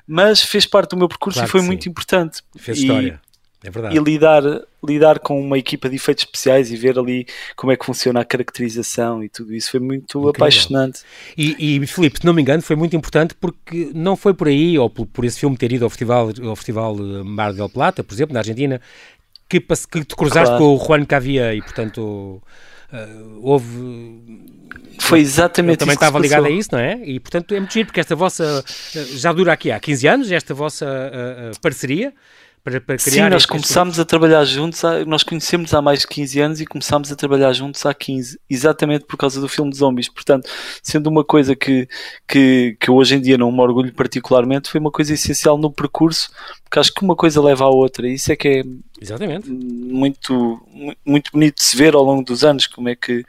mas 0.06 0.40
fez 0.40 0.66
parte 0.66 0.90
do 0.90 0.98
meu 0.98 1.08
percurso 1.08 1.38
claro 1.38 1.48
e 1.48 1.50
foi 1.50 1.62
muito 1.62 1.88
importante. 1.88 2.42
Fez 2.56 2.78
e, 2.78 2.82
história. 2.82 3.20
É 3.62 3.70
verdade. 3.70 3.96
E 3.96 3.98
lidar, 3.98 4.42
lidar 4.84 5.18
com 5.18 5.40
uma 5.40 5.58
equipa 5.58 5.88
de 5.88 5.96
efeitos 5.96 6.24
especiais 6.24 6.70
e 6.70 6.76
ver 6.76 6.96
ali 6.96 7.26
como 7.56 7.72
é 7.72 7.76
que 7.76 7.84
funciona 7.84 8.20
a 8.20 8.24
caracterização 8.24 9.22
e 9.22 9.28
tudo 9.28 9.52
isso 9.52 9.72
foi 9.72 9.80
muito 9.80 10.18
Incrível. 10.18 10.30
apaixonante. 10.30 11.00
E, 11.36 11.76
e 11.76 11.86
Filipe, 11.86 12.20
se 12.20 12.26
não 12.26 12.32
me 12.32 12.40
engano, 12.40 12.62
foi 12.62 12.76
muito 12.76 12.94
importante 12.94 13.34
porque 13.34 13.90
não 13.92 14.16
foi 14.16 14.32
por 14.32 14.46
aí, 14.46 14.78
ou 14.78 14.88
por, 14.88 15.06
por 15.06 15.24
esse 15.24 15.40
filme 15.40 15.56
ter 15.56 15.72
ido 15.72 15.84
ao 15.84 15.90
Festival, 15.90 16.30
ao 16.44 16.56
Festival 16.56 16.96
eh, 16.98 17.24
Mar 17.24 17.52
del 17.52 17.68
Plata, 17.68 18.04
por 18.04 18.14
exemplo, 18.14 18.32
na 18.32 18.40
Argentina, 18.40 18.80
que, 19.48 19.58
que 19.58 20.04
te 20.04 20.14
cruzaste 20.14 20.50
claro. 20.50 20.58
com 20.58 20.76
o 20.76 20.78
Juan 20.78 21.04
Cavia 21.04 21.52
e, 21.52 21.60
portanto, 21.60 22.40
uh, 22.92 23.40
houve 23.42 24.68
foi 25.00 25.20
exatamente 25.20 25.74
Eu 25.74 25.78
também 25.78 25.94
estava 25.94 26.18
ligado 26.18 26.46
a 26.46 26.50
isso, 26.50 26.70
não 26.72 26.78
é? 26.78 27.00
E 27.04 27.18
portanto 27.20 27.54
é 27.54 27.60
muito 27.60 27.72
giro, 27.72 27.86
porque 27.86 28.00
esta 28.00 28.14
vossa 28.14 28.64
eh, 28.94 29.04
já 29.16 29.32
dura 29.32 29.52
aqui 29.52 29.70
há 29.70 29.80
15 29.80 30.08
anos, 30.08 30.32
esta 30.32 30.52
vossa 30.52 30.86
uh, 30.86 31.50
uh, 31.50 31.60
parceria 31.60 32.12
para, 32.68 32.80
para 32.80 32.96
criar. 32.98 33.24
Sim, 33.24 33.30
nós 33.30 33.46
começámos 33.46 33.98
a 33.98 34.04
trabalhar 34.04 34.44
juntos, 34.44 34.84
há, 34.84 35.04
nós 35.04 35.22
conhecemos 35.22 35.72
há 35.72 35.80
mais 35.80 36.00
de 36.00 36.06
15 36.08 36.40
anos 36.40 36.60
e 36.60 36.66
começámos 36.66 37.10
a 37.10 37.16
trabalhar 37.16 37.52
juntos 37.52 37.84
há 37.86 37.94
15, 37.94 38.38
exatamente 38.48 39.06
por 39.06 39.16
causa 39.16 39.40
do 39.40 39.48
filme 39.48 39.70
de 39.70 39.78
zombies. 39.78 40.08
Portanto, 40.08 40.48
sendo 40.82 41.08
uma 41.08 41.24
coisa 41.24 41.56
que, 41.56 41.88
que, 42.26 42.76
que 42.78 42.90
hoje 42.90 43.16
em 43.16 43.20
dia 43.20 43.38
não 43.38 43.50
me 43.50 43.60
orgulho 43.60 43.92
particularmente, 43.92 44.70
foi 44.70 44.80
uma 44.80 44.90
coisa 44.90 45.14
essencial 45.14 45.56
no 45.56 45.70
percurso, 45.70 46.30
porque 46.64 46.78
acho 46.78 46.92
que 46.92 47.02
uma 47.02 47.16
coisa 47.16 47.42
leva 47.42 47.64
à 47.64 47.68
outra, 47.68 48.06
e 48.06 48.14
isso 48.14 48.30
é 48.30 48.36
que 48.36 48.48
é 48.48 48.62
exatamente. 49.00 49.48
muito, 49.50 50.60
muito 51.04 51.32
bonito 51.32 51.56
de 51.56 51.62
se 51.62 51.76
ver 51.76 51.94
ao 51.94 52.04
longo 52.04 52.24
dos 52.24 52.44
anos, 52.44 52.66
como 52.66 52.88
é 52.88 52.94
que 52.94 53.24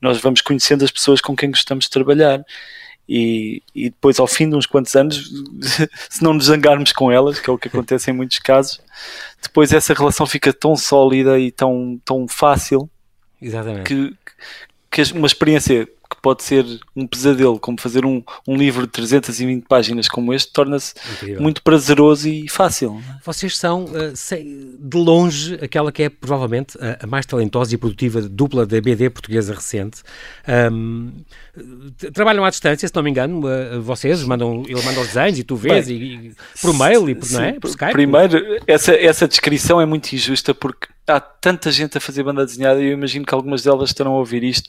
nós 0.00 0.18
vamos 0.18 0.42
conhecendo 0.42 0.84
as 0.84 0.90
pessoas 0.90 1.20
com 1.20 1.34
quem 1.34 1.50
gostamos 1.50 1.84
de 1.84 1.90
trabalhar. 1.90 2.44
E, 3.14 3.62
e, 3.74 3.90
depois 3.90 4.18
ao 4.18 4.26
fim 4.26 4.48
de 4.48 4.56
uns 4.56 4.64
quantos 4.64 4.96
anos, 4.96 5.30
se 6.08 6.22
não 6.22 6.32
nos 6.32 6.46
zangarmos 6.46 6.92
com 6.92 7.12
elas, 7.12 7.38
que 7.38 7.50
é 7.50 7.52
o 7.52 7.58
que 7.58 7.68
acontece 7.68 8.10
em 8.10 8.14
muitos 8.14 8.38
casos, 8.38 8.80
depois 9.42 9.70
essa 9.70 9.92
relação 9.92 10.26
fica 10.26 10.50
tão 10.50 10.74
sólida 10.74 11.38
e 11.38 11.50
tão, 11.50 12.00
tão 12.06 12.26
fácil 12.26 12.88
Exatamente. 13.40 13.84
que, 13.84 14.16
que 14.90 15.12
uma 15.12 15.26
experiência 15.26 15.86
que 16.14 16.20
pode 16.20 16.42
ser 16.42 16.64
um 16.94 17.06
pesadelo, 17.06 17.58
como 17.58 17.80
fazer 17.80 18.04
um, 18.04 18.22
um 18.46 18.56
livro 18.56 18.82
de 18.82 18.92
320 18.92 19.64
páginas 19.66 20.08
como 20.08 20.34
este, 20.34 20.52
torna-se 20.52 20.94
muito 21.40 21.62
prazeroso 21.62 22.28
e 22.28 22.48
fácil. 22.48 23.00
É? 23.08 23.18
Vocês 23.24 23.56
são, 23.56 23.84
uh, 23.84 24.12
de 24.78 24.96
longe, 24.96 25.54
aquela 25.62 25.90
que 25.90 26.02
é 26.02 26.08
provavelmente 26.08 26.76
a, 26.78 27.06
mais 27.06 27.24
talentosa 27.24 27.74
e 27.74 27.78
produtiva 27.78 28.20
dupla 28.20 28.66
da 28.66 28.80
BD 28.80 29.08
portuguesa 29.10 29.54
recente. 29.54 30.02
Um, 30.70 31.12
trabalham 32.12 32.44
à 32.44 32.50
distância, 32.50 32.86
se 32.86 32.94
não 32.94 33.02
me 33.02 33.10
engano, 33.10 33.42
uh, 33.46 33.80
vocês 33.80 34.22
mandam, 34.24 34.64
ele 34.66 34.82
manda 34.82 35.00
os 35.00 35.08
desenhos 35.08 35.38
e 35.38 35.44
tu 35.44 35.56
vês, 35.56 35.88
Bem, 35.88 35.96
e, 35.96 36.14
e, 36.28 36.32
por 36.60 36.74
mail 36.74 37.08
e 37.08 37.14
por, 37.14 37.26
sim, 37.26 37.34
não 37.34 37.42
é? 37.42 37.52
por 37.58 37.68
Skype. 37.68 37.92
Primeiro, 37.92 38.60
essa, 38.66 38.92
essa 38.94 39.26
descrição 39.26 39.80
é 39.80 39.86
muito 39.86 40.12
injusta 40.12 40.54
porque 40.54 40.88
há 41.06 41.18
tanta 41.20 41.70
gente 41.70 41.96
a 41.96 42.00
fazer 42.00 42.22
banda 42.22 42.44
desenhada 42.44 42.80
e 42.82 42.86
eu 42.86 42.92
imagino 42.92 43.24
que 43.24 43.34
algumas 43.34 43.62
delas 43.62 43.90
estarão 43.90 44.12
a 44.12 44.18
ouvir 44.18 44.44
isto 44.44 44.68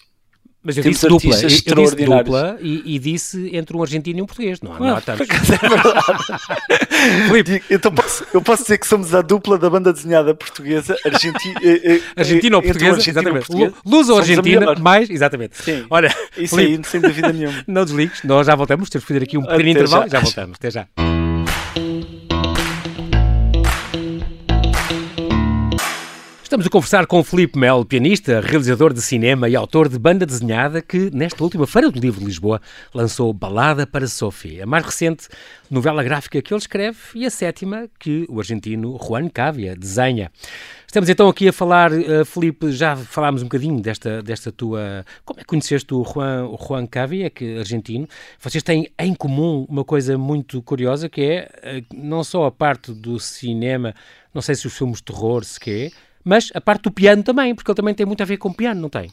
mas 0.63 0.77
eu 0.77 0.83
disse 0.83 1.07
dupla, 1.07 1.35
eu, 1.35 1.41
eu 1.41 1.47
disse 1.75 1.95
dupla 2.05 2.57
e, 2.61 2.95
e, 2.95 2.99
disse 2.99 3.49
entre 3.53 3.75
um 3.75 3.81
argentino 3.81 4.19
e 4.19 4.21
um 4.21 4.25
português, 4.25 4.61
não, 4.61 4.79
não 4.79 4.95
há 4.95 5.01
tantos. 5.01 5.27
É 5.29 5.67
verdade. 5.67 7.27
Filipe. 7.27 7.63
Então 7.69 7.91
posso, 7.91 8.25
eu 8.33 8.41
posso 8.41 8.63
dizer 8.63 8.77
que 8.77 8.87
somos 8.87 9.13
a 9.13 9.21
dupla 9.21 9.57
da 9.57 9.69
banda 9.69 9.91
desenhada 9.91 10.33
portuguesa, 10.33 10.95
argenti, 11.05 11.53
eh, 11.61 11.95
eh, 11.95 12.01
argentina 12.15 12.55
ou 12.55 12.63
portuguesa, 12.63 13.09
exatamente. 13.09 13.47
Luz 13.85 14.09
ou 14.09 14.17
argentina, 14.17 14.75
mais, 14.75 15.09
exatamente. 15.09 15.61
Sim, 15.61 15.85
Olha, 15.89 16.15
isso 16.37 16.55
Filipe, 16.55 16.77
aí, 16.77 16.89
sem 16.89 17.01
dúvida 17.01 17.33
nenhuma. 17.33 17.63
Não 17.67 17.83
desligues, 17.83 18.23
nós 18.23 18.47
já 18.47 18.55
voltamos, 18.55 18.89
temos 18.89 19.03
que 19.03 19.13
fazer 19.13 19.23
aqui 19.23 19.37
um 19.37 19.41
pequeno 19.41 19.61
Até 19.61 19.69
intervalo, 19.69 20.03
já. 20.03 20.09
já 20.09 20.19
voltamos. 20.19 20.55
Até 20.57 20.71
já. 20.71 20.87
Estamos 26.53 26.67
a 26.67 26.69
conversar 26.69 27.07
com 27.07 27.23
Felipe 27.23 27.57
Melo, 27.57 27.83
pianista, 27.83 28.39
realizador 28.39 28.93
de 28.93 29.01
cinema 29.01 29.49
e 29.49 29.55
autor 29.55 29.89
de 29.89 29.97
banda 29.97 30.23
desenhada 30.23 30.83
que, 30.83 31.09
nesta 31.11 31.43
última 31.43 31.65
Feira 31.65 31.89
do 31.89 31.99
Livro 31.99 32.19
de 32.19 32.27
Lisboa, 32.27 32.61
lançou 32.93 33.33
Balada 33.33 33.87
para 33.87 34.05
Sophie, 34.07 34.61
a 34.61 34.65
mais 34.67 34.85
recente 34.85 35.27
novela 35.67 36.03
gráfica 36.03 36.39
que 36.43 36.53
ele 36.53 36.59
escreve 36.59 36.99
e 37.15 37.25
a 37.25 37.31
sétima 37.31 37.89
que 37.99 38.27
o 38.29 38.37
argentino 38.37 38.99
Juan 39.03 39.29
Cavia 39.29 39.75
desenha. 39.75 40.31
Estamos 40.85 41.09
então 41.09 41.27
aqui 41.27 41.47
a 41.47 41.51
falar, 41.51 41.91
uh, 41.91 42.23
Felipe, 42.23 42.71
já 42.71 42.95
falámos 42.95 43.41
um 43.41 43.45
bocadinho 43.45 43.81
desta, 43.81 44.21
desta 44.21 44.51
tua... 44.51 45.03
Como 45.25 45.39
é 45.39 45.41
que 45.41 45.47
conheceste 45.47 45.91
o 45.91 46.03
Juan, 46.03 46.45
o 46.45 46.57
Juan 46.63 46.85
Cavia, 46.85 47.31
que 47.31 47.55
é 47.55 47.59
argentino? 47.61 48.07
Vocês 48.39 48.63
têm 48.63 48.91
em 48.99 49.15
comum 49.15 49.65
uma 49.67 49.83
coisa 49.83 50.19
muito 50.19 50.61
curiosa 50.61 51.09
que 51.09 51.21
é 51.23 51.49
uh, 51.63 51.95
não 51.97 52.23
só 52.23 52.45
a 52.45 52.51
parte 52.51 52.93
do 52.93 53.19
cinema, 53.19 53.95
não 54.31 54.41
sei 54.43 54.53
se 54.53 54.67
os 54.67 54.77
filmes 54.77 54.97
de 54.97 55.05
terror, 55.05 55.43
se 55.43 55.59
quê, 55.59 55.91
mas 56.23 56.51
a 56.53 56.61
parte 56.61 56.83
do 56.83 56.91
piano 56.91 57.23
também, 57.23 57.53
porque 57.53 57.69
ele 57.69 57.75
também 57.75 57.93
tem 57.93 58.05
muito 58.05 58.21
a 58.21 58.25
ver 58.25 58.37
com 58.37 58.49
o 58.49 58.53
piano, 58.53 58.81
não 58.81 58.89
tem? 58.89 59.11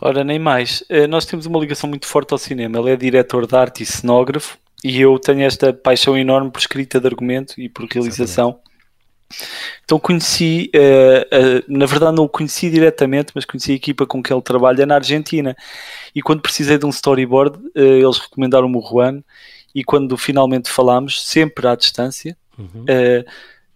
Ora, 0.00 0.24
nem 0.24 0.38
mais. 0.38 0.82
Uh, 0.82 1.06
nós 1.08 1.24
temos 1.24 1.46
uma 1.46 1.58
ligação 1.58 1.88
muito 1.88 2.06
forte 2.06 2.32
ao 2.32 2.38
cinema. 2.38 2.78
Ele 2.78 2.90
é 2.90 2.96
diretor 2.96 3.46
de 3.46 3.54
arte 3.54 3.82
e 3.82 3.86
cenógrafo 3.86 4.58
e 4.82 5.00
eu 5.00 5.18
tenho 5.18 5.42
esta 5.42 5.72
paixão 5.72 6.16
enorme 6.16 6.50
por 6.50 6.58
escrita 6.58 7.00
de 7.00 7.06
argumento 7.06 7.60
e 7.60 7.68
por 7.68 7.86
realização. 7.86 8.58
Então 9.84 9.98
conheci, 9.98 10.70
uh, 10.74 11.60
uh, 11.60 11.78
na 11.78 11.86
verdade 11.86 12.16
não 12.16 12.24
o 12.24 12.28
conheci 12.28 12.70
diretamente, 12.70 13.32
mas 13.34 13.44
conheci 13.44 13.72
a 13.72 13.76
equipa 13.76 14.06
com 14.06 14.22
que 14.22 14.32
ele 14.32 14.42
trabalha 14.42 14.84
na 14.84 14.96
Argentina. 14.96 15.56
E 16.14 16.20
quando 16.20 16.42
precisei 16.42 16.78
de 16.78 16.84
um 16.84 16.90
storyboard, 16.90 17.58
uh, 17.58 17.80
eles 17.80 18.18
recomendaram-me 18.18 18.76
o 18.76 18.82
Juan. 18.82 19.22
E 19.74 19.82
quando 19.82 20.16
finalmente 20.18 20.68
falámos, 20.68 21.24
sempre 21.26 21.66
à 21.66 21.74
distância, 21.74 22.36
uhum. 22.58 22.84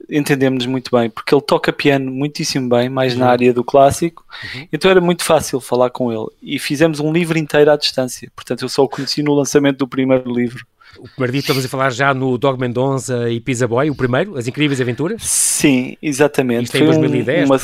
Entendemos 0.08 0.66
muito 0.66 0.90
bem, 0.90 1.10
porque 1.10 1.34
ele 1.34 1.42
toca 1.42 1.72
piano 1.72 2.10
muitíssimo 2.10 2.68
bem, 2.68 2.88
mais 2.88 3.14
uhum. 3.14 3.20
na 3.20 3.30
área 3.30 3.52
do 3.52 3.64
clássico. 3.64 4.24
Uhum. 4.54 4.68
Então 4.72 4.90
era 4.90 5.00
muito 5.00 5.24
fácil 5.24 5.60
falar 5.60 5.90
com 5.90 6.12
ele. 6.12 6.26
E 6.42 6.58
fizemos 6.58 7.00
um 7.00 7.12
livro 7.12 7.38
inteiro 7.38 7.70
à 7.70 7.76
distância. 7.76 8.30
Portanto, 8.34 8.62
eu 8.62 8.68
só 8.68 8.84
o 8.84 8.88
conheci 8.88 9.22
no 9.22 9.34
lançamento 9.34 9.78
do 9.78 9.88
primeiro 9.88 10.30
livro. 10.32 10.66
O 10.98 11.08
primeiro 11.08 11.32
dia 11.32 11.40
estamos 11.40 11.64
a 11.64 11.68
falar 11.68 11.90
já 11.90 12.14
no 12.14 12.38
Dog 12.38 12.58
Mendonça 12.58 13.28
e 13.30 13.40
Pizza 13.40 13.68
Boy, 13.68 13.90
o 13.90 13.94
primeiro, 13.94 14.36
As 14.36 14.46
Incríveis 14.48 14.80
Aventuras? 14.80 15.22
Sim, 15.22 15.96
exatamente. 16.00 16.64
Isto 16.64 16.78
foi 16.78 16.86
em 16.86 17.00
2010, 17.00 17.50
uma... 17.50 17.58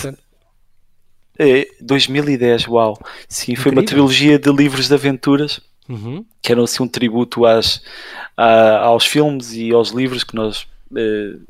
É, 1.39 1.67
2010, 1.81 2.69
uau. 2.69 2.99
Sim, 3.29 3.53
Incrível. 3.53 3.62
foi 3.62 3.73
uma 3.73 3.85
trilogia 3.85 4.39
de 4.39 4.53
livros 4.53 4.89
de 4.89 4.95
aventuras 4.95 5.61
uhum. 5.89 6.25
que 6.43 6.53
eram 6.53 6.65
assim 6.65 6.83
um 6.83 6.89
tributo 6.89 7.47
às, 7.47 7.81
aos 8.37 9.07
filmes 9.07 9.53
e 9.55 9.73
aos 9.73 9.91
livros 9.91 10.25
que 10.25 10.35
nós 10.35 10.62
uh, 10.91 11.41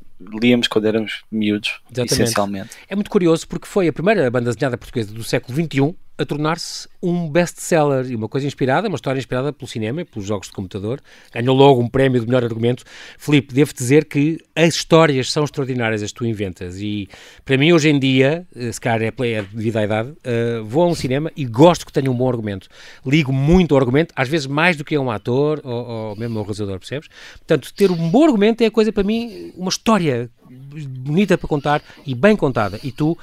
líamos 0.41 0.69
quando 0.69 0.87
éramos 0.87 1.23
miúdos, 1.31 1.81
Exatamente. 1.87 2.14
essencialmente. 2.14 2.71
É 2.88 2.95
muito 2.95 3.11
curioso 3.11 3.47
porque 3.47 3.67
foi 3.67 3.88
a 3.88 3.93
primeira 3.93 4.31
banda 4.31 4.52
desenhada 4.52 4.76
portuguesa 4.76 5.12
do 5.12 5.25
século 5.25 5.55
XXI 5.55 5.95
a 6.23 6.26
tornar-se 6.26 6.88
um 7.02 7.29
best-seller 7.29 8.11
e 8.11 8.14
uma 8.14 8.29
coisa 8.29 8.47
inspirada, 8.47 8.88
uma 8.88 8.95
história 8.95 9.19
inspirada 9.19 9.52
pelo 9.52 9.69
cinema 9.69 10.02
e 10.02 10.05
pelos 10.05 10.26
jogos 10.26 10.49
de 10.49 10.55
computador. 10.55 11.00
Ganhou 11.35 11.57
logo 11.57 11.81
um 11.81 11.88
prémio 11.88 12.21
de 12.21 12.26
melhor 12.26 12.45
argumento. 12.45 12.85
Filipe, 13.19 13.52
devo 13.52 13.75
dizer 13.75 14.05
que 14.05 14.38
as 14.55 14.75
histórias 14.75 15.31
são 15.33 15.45
extraordinárias, 15.45 16.02
as 16.02 16.12
que 16.12 16.19
tu 16.19 16.25
inventas. 16.25 16.79
E 16.81 17.09
para 17.45 17.57
mim, 17.57 17.73
hoje 17.73 17.91
em 17.91 17.99
dia, 17.99 18.47
eh, 18.55 18.71
se 18.71 18.81
calhar 18.81 19.02
é, 19.02 19.09
é 19.09 19.43
devido 19.43 19.76
à 19.76 19.85
idade, 19.85 20.11
uh, 20.11 20.64
vou 20.64 20.85
a 20.85 20.87
um 20.87 20.95
cinema 20.95 21.33
e 21.37 21.45
gosto 21.45 21.85
que 21.85 21.93
tenha 21.93 22.11
um 22.11 22.14
bom 22.14 22.29
argumento. 22.29 22.69
Ligo 23.05 23.33
muito 23.33 23.75
ao 23.75 23.81
argumento, 23.81 24.14
às 24.17 24.29
vezes 24.29 24.47
mais 24.47 24.76
do 24.76 24.85
que 24.85 24.95
a 24.95 25.00
um 25.00 25.11
ator 25.11 25.61
ou, 25.64 25.87
ou 25.87 26.17
mesmo 26.17 26.38
a 26.38 26.43
um 26.43 26.45
realizador, 26.45 26.79
percebes? 26.79 27.09
Portanto, 27.38 27.73
ter 27.75 27.91
um 27.91 28.11
bom 28.11 28.25
argumento 28.25 28.62
é 28.62 28.67
a 28.67 28.71
coisa 28.71 28.93
para 28.93 29.02
mim, 29.02 29.52
uma 29.57 29.71
história 29.71 30.31
bonita 30.50 31.37
para 31.37 31.49
contar 31.49 31.83
e 32.07 32.14
bem 32.14 32.37
contada. 32.37 32.79
E 32.83 32.93
tu, 32.93 33.19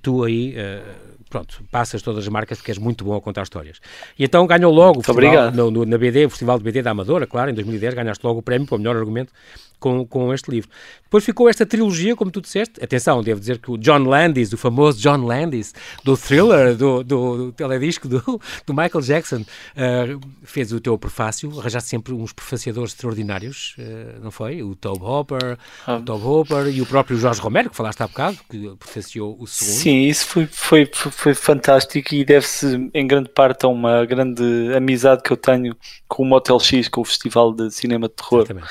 tu 0.00 0.22
aí. 0.22 0.54
Uh, 0.54 1.10
pronto, 1.30 1.62
passas 1.70 2.02
todas 2.02 2.24
as 2.24 2.28
marcas 2.28 2.58
porque 2.58 2.72
és 2.72 2.78
muito 2.78 3.04
bom 3.04 3.16
a 3.16 3.20
contar 3.20 3.42
histórias. 3.42 3.80
E 4.18 4.24
então 4.24 4.46
ganhou 4.46 4.72
logo 4.72 4.98
o 4.98 5.02
festival, 5.02 5.52
no, 5.52 5.70
no, 5.70 5.86
na 5.86 5.96
BD, 5.96 6.26
o 6.26 6.30
Festival 6.30 6.58
de 6.58 6.64
BD 6.64 6.82
da 6.82 6.90
Amadora, 6.90 7.26
claro, 7.26 7.50
em 7.50 7.54
2010 7.54 7.94
ganhaste 7.94 8.26
logo 8.26 8.40
o 8.40 8.42
prémio 8.42 8.66
para 8.66 8.74
o 8.74 8.78
melhor 8.78 8.96
argumento 8.96 9.32
com, 9.80 10.06
com 10.06 10.32
este 10.32 10.50
livro. 10.50 10.70
Depois 11.10 11.24
ficou 11.24 11.48
esta 11.48 11.66
trilogia, 11.66 12.14
como 12.14 12.30
tu 12.30 12.40
disseste. 12.40 12.82
Atenção, 12.82 13.20
devo 13.20 13.40
dizer 13.40 13.58
que 13.58 13.68
o 13.68 13.76
John 13.76 14.04
Landis, 14.04 14.52
o 14.52 14.56
famoso 14.56 15.00
John 15.00 15.24
Landis, 15.24 15.74
do 16.04 16.16
thriller, 16.16 16.76
do, 16.76 17.02
do, 17.02 17.36
do 17.36 17.52
teledisco 17.52 18.06
do, 18.06 18.40
do, 18.64 18.72
Michael 18.72 19.00
Jackson, 19.00 19.40
uh, 19.40 20.20
fez 20.44 20.72
o 20.72 20.80
teu 20.80 20.96
prefácio. 20.96 21.50
Arranjaste 21.58 21.88
sempre 21.88 22.12
uns 22.12 22.32
prefaciadores 22.32 22.92
extraordinários, 22.92 23.74
uh, 23.76 24.22
não 24.22 24.30
foi? 24.30 24.62
O 24.62 24.76
Tobe 24.76 25.02
Hopper, 25.02 25.58
ah. 25.84 26.00
o 26.06 26.12
Hopper 26.12 26.68
e 26.68 26.80
o 26.80 26.86
próprio 26.86 27.16
Jorge 27.16 27.40
Romero, 27.40 27.70
que 27.70 27.76
falaste 27.76 28.00
há 28.02 28.06
bocado, 28.06 28.38
que 28.48 28.76
prefaciou 28.78 29.36
o 29.40 29.48
segundo. 29.48 29.74
Sim, 29.78 30.02
isso 30.02 30.26
foi, 30.26 30.46
foi, 30.46 30.88
foi 30.92 31.34
fantástico 31.34 32.14
e 32.14 32.24
deve-se 32.24 32.88
em 32.94 33.06
grande 33.06 33.30
parte 33.30 33.66
a 33.66 33.68
uma 33.68 34.04
grande 34.06 34.44
amizade 34.76 35.22
que 35.24 35.32
eu 35.32 35.36
tenho 35.36 35.74
com 36.06 36.22
o 36.22 36.26
Motel 36.26 36.60
X, 36.60 36.86
com 36.86 37.00
o 37.00 37.04
Festival 37.04 37.52
de 37.52 37.68
Cinema 37.72 38.06
de 38.06 38.14
Terror. 38.14 38.42
Exatamente 38.42 38.70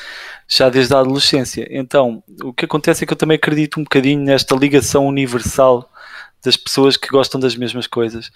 já 0.50 0.68
desde 0.68 0.94
a 1.00 1.02
adolescência. 1.02 1.68
Então, 1.70 2.24
o 2.44 2.54
que 2.54 2.66
acontece 2.66 3.04
é 3.04 3.08
que 3.08 3.14
eu 3.14 3.18
também 3.18 3.36
acredito 3.36 3.80
um 3.80 3.84
bocadinho 3.84 4.22
nesta 4.22 4.56
ligação 4.56 5.08
universal 5.08 5.90
das 6.44 6.56
pessoas 6.56 6.96
que 6.96 7.10
gostam 7.10 7.40
das 7.40 7.56
mesmas 7.56 7.86
coisas. 7.86 8.32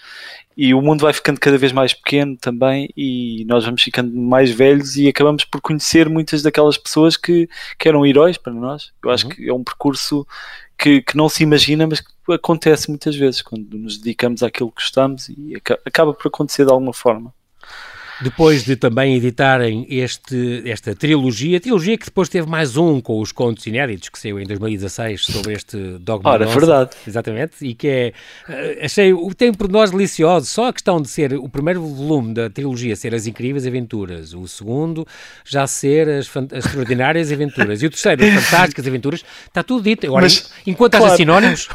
E 0.56 0.74
o 0.74 0.82
mundo 0.82 1.02
vai 1.02 1.14
ficando 1.14 1.40
cada 1.40 1.58
vez 1.58 1.72
mais 1.72 1.94
pequeno 1.94 2.38
também, 2.38 2.90
e 2.96 3.46
nós 3.46 3.66
vamos 3.66 3.82
ficando 3.82 4.16
mais 4.16 4.52
velhos 4.52 4.98
e 4.98 5.08
acabamos 5.08 5.46
por 5.46 5.62
conhecer 5.62 6.10
muitas 6.10 6.42
daquelas 6.42 6.78
pessoas 6.78 7.16
que, 7.16 7.50
que 7.80 7.88
eram 7.88 8.06
heróis 8.06 8.38
para 8.38 8.54
nós. 8.54 8.92
Eu 9.04 9.10
acho 9.10 9.26
uhum. 9.26 9.32
que 9.32 9.50
é 9.50 9.54
um 9.54 9.64
percurso 9.64 10.28
que, 10.78 11.02
que 11.02 11.16
não 11.16 11.30
se 11.30 11.44
imagina, 11.44 11.88
mas 11.88 12.02
que 12.02 12.34
acontece 12.34 12.90
muitas 12.90 13.16
vezes 13.16 13.42
quando 13.42 13.78
nos 13.78 13.98
dedicamos 13.98 14.44
àquilo 14.44 14.70
que 14.70 14.84
gostamos 14.84 15.30
e 15.30 15.56
acaba 15.86 16.14
por 16.14 16.28
acontecer 16.28 16.66
de 16.66 16.72
alguma 16.72 16.94
forma. 16.94 17.34
Depois 18.24 18.64
de 18.64 18.78
também 18.78 19.16
editarem 19.16 19.86
este, 19.90 20.64
esta 20.66 20.96
trilogia, 20.96 21.60
trilogia 21.60 21.98
que 21.98 22.06
depois 22.06 22.30
teve 22.30 22.48
mais 22.48 22.78
um 22.78 23.02
com 23.02 23.20
os 23.20 23.34
contos 23.34 23.68
inéditos, 23.68 24.08
que 24.08 24.18
saiu 24.18 24.40
em 24.40 24.46
2016 24.46 25.26
sobre 25.26 25.54
este 25.54 25.78
Dogma 26.00 26.30
Ora, 26.30 26.46
Nossa, 26.46 26.60
verdade. 26.60 26.92
Exatamente, 27.06 27.56
e 27.62 27.74
que 27.74 27.88
é, 27.88 28.14
eh, 28.48 28.80
achei, 28.84 29.14
tem 29.36 29.54
por 29.54 29.70
nós 29.70 29.92
delicioso, 29.92 30.46
só 30.46 30.70
a 30.70 30.74
questão 30.74 31.02
de 31.02 31.10
ser 31.10 31.34
o 31.34 31.50
primeiro 31.50 31.82
volume 31.82 32.34
da 32.34 32.50
trilogia 32.50 32.96
ser 32.96 33.14
as 33.14 33.28
incríveis 33.28 33.68
aventuras, 33.68 34.34
o 34.34 34.48
segundo 34.48 35.06
já 35.44 35.68
ser 35.68 36.08
as, 36.08 36.30
as 36.54 36.66
extraordinárias 36.66 37.32
aventuras, 37.32 37.82
e 37.84 37.86
o 37.86 37.90
terceiro 37.90 38.24
as 38.24 38.46
fantásticas 38.46 38.88
aventuras, 38.88 39.26
está 39.46 39.62
tudo 39.62 39.84
dito. 39.84 40.08
Agora, 40.08 40.24
Mas, 40.24 40.50
enquanto 40.66 40.94
claro. 40.94 41.08
haja 41.08 41.18
sinónimos... 41.18 41.68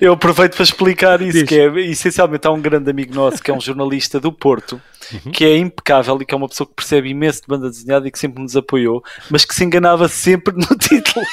Eu 0.00 0.12
aproveito 0.12 0.54
para 0.54 0.62
explicar 0.62 1.20
isso, 1.20 1.38
Diz. 1.38 1.48
que 1.48 1.58
é, 1.58 1.66
essencialmente 1.90 2.46
há 2.46 2.50
um 2.50 2.60
grande 2.60 2.90
amigo 2.90 3.14
nosso, 3.14 3.42
que 3.42 3.50
é 3.50 3.54
um 3.54 3.60
jornalista 3.60 4.20
do 4.20 4.32
Porto, 4.32 4.80
uhum. 5.12 5.32
que 5.32 5.44
é 5.44 5.56
impecável 5.56 6.18
e 6.20 6.24
que 6.24 6.34
é 6.34 6.36
uma 6.36 6.48
pessoa 6.48 6.66
que 6.66 6.74
percebe 6.74 7.08
imenso 7.08 7.42
de 7.42 7.48
banda 7.48 7.68
desenhada 7.68 8.06
e 8.06 8.10
que 8.10 8.18
sempre 8.18 8.42
nos 8.42 8.56
apoiou, 8.56 9.02
mas 9.30 9.44
que 9.44 9.54
se 9.54 9.64
enganava 9.64 10.08
sempre 10.08 10.54
no 10.54 10.66
título. 10.78 11.24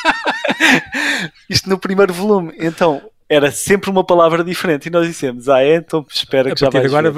Isto 1.50 1.70
no 1.70 1.80
primeiro 1.80 2.14
volume. 2.14 2.54
Então, 2.58 3.02
era 3.28 3.52
sempre 3.52 3.90
uma 3.90 4.04
palavra 4.04 4.44
diferente 4.44 4.86
e 4.86 4.90
nós 4.92 5.08
dissemos, 5.08 5.50
ah 5.50 5.62
é, 5.62 5.78
então 5.78 6.06
espera 6.08 6.54
que 6.54 6.60
já 6.60 6.70
vai 6.70 6.86
agora 6.86 7.12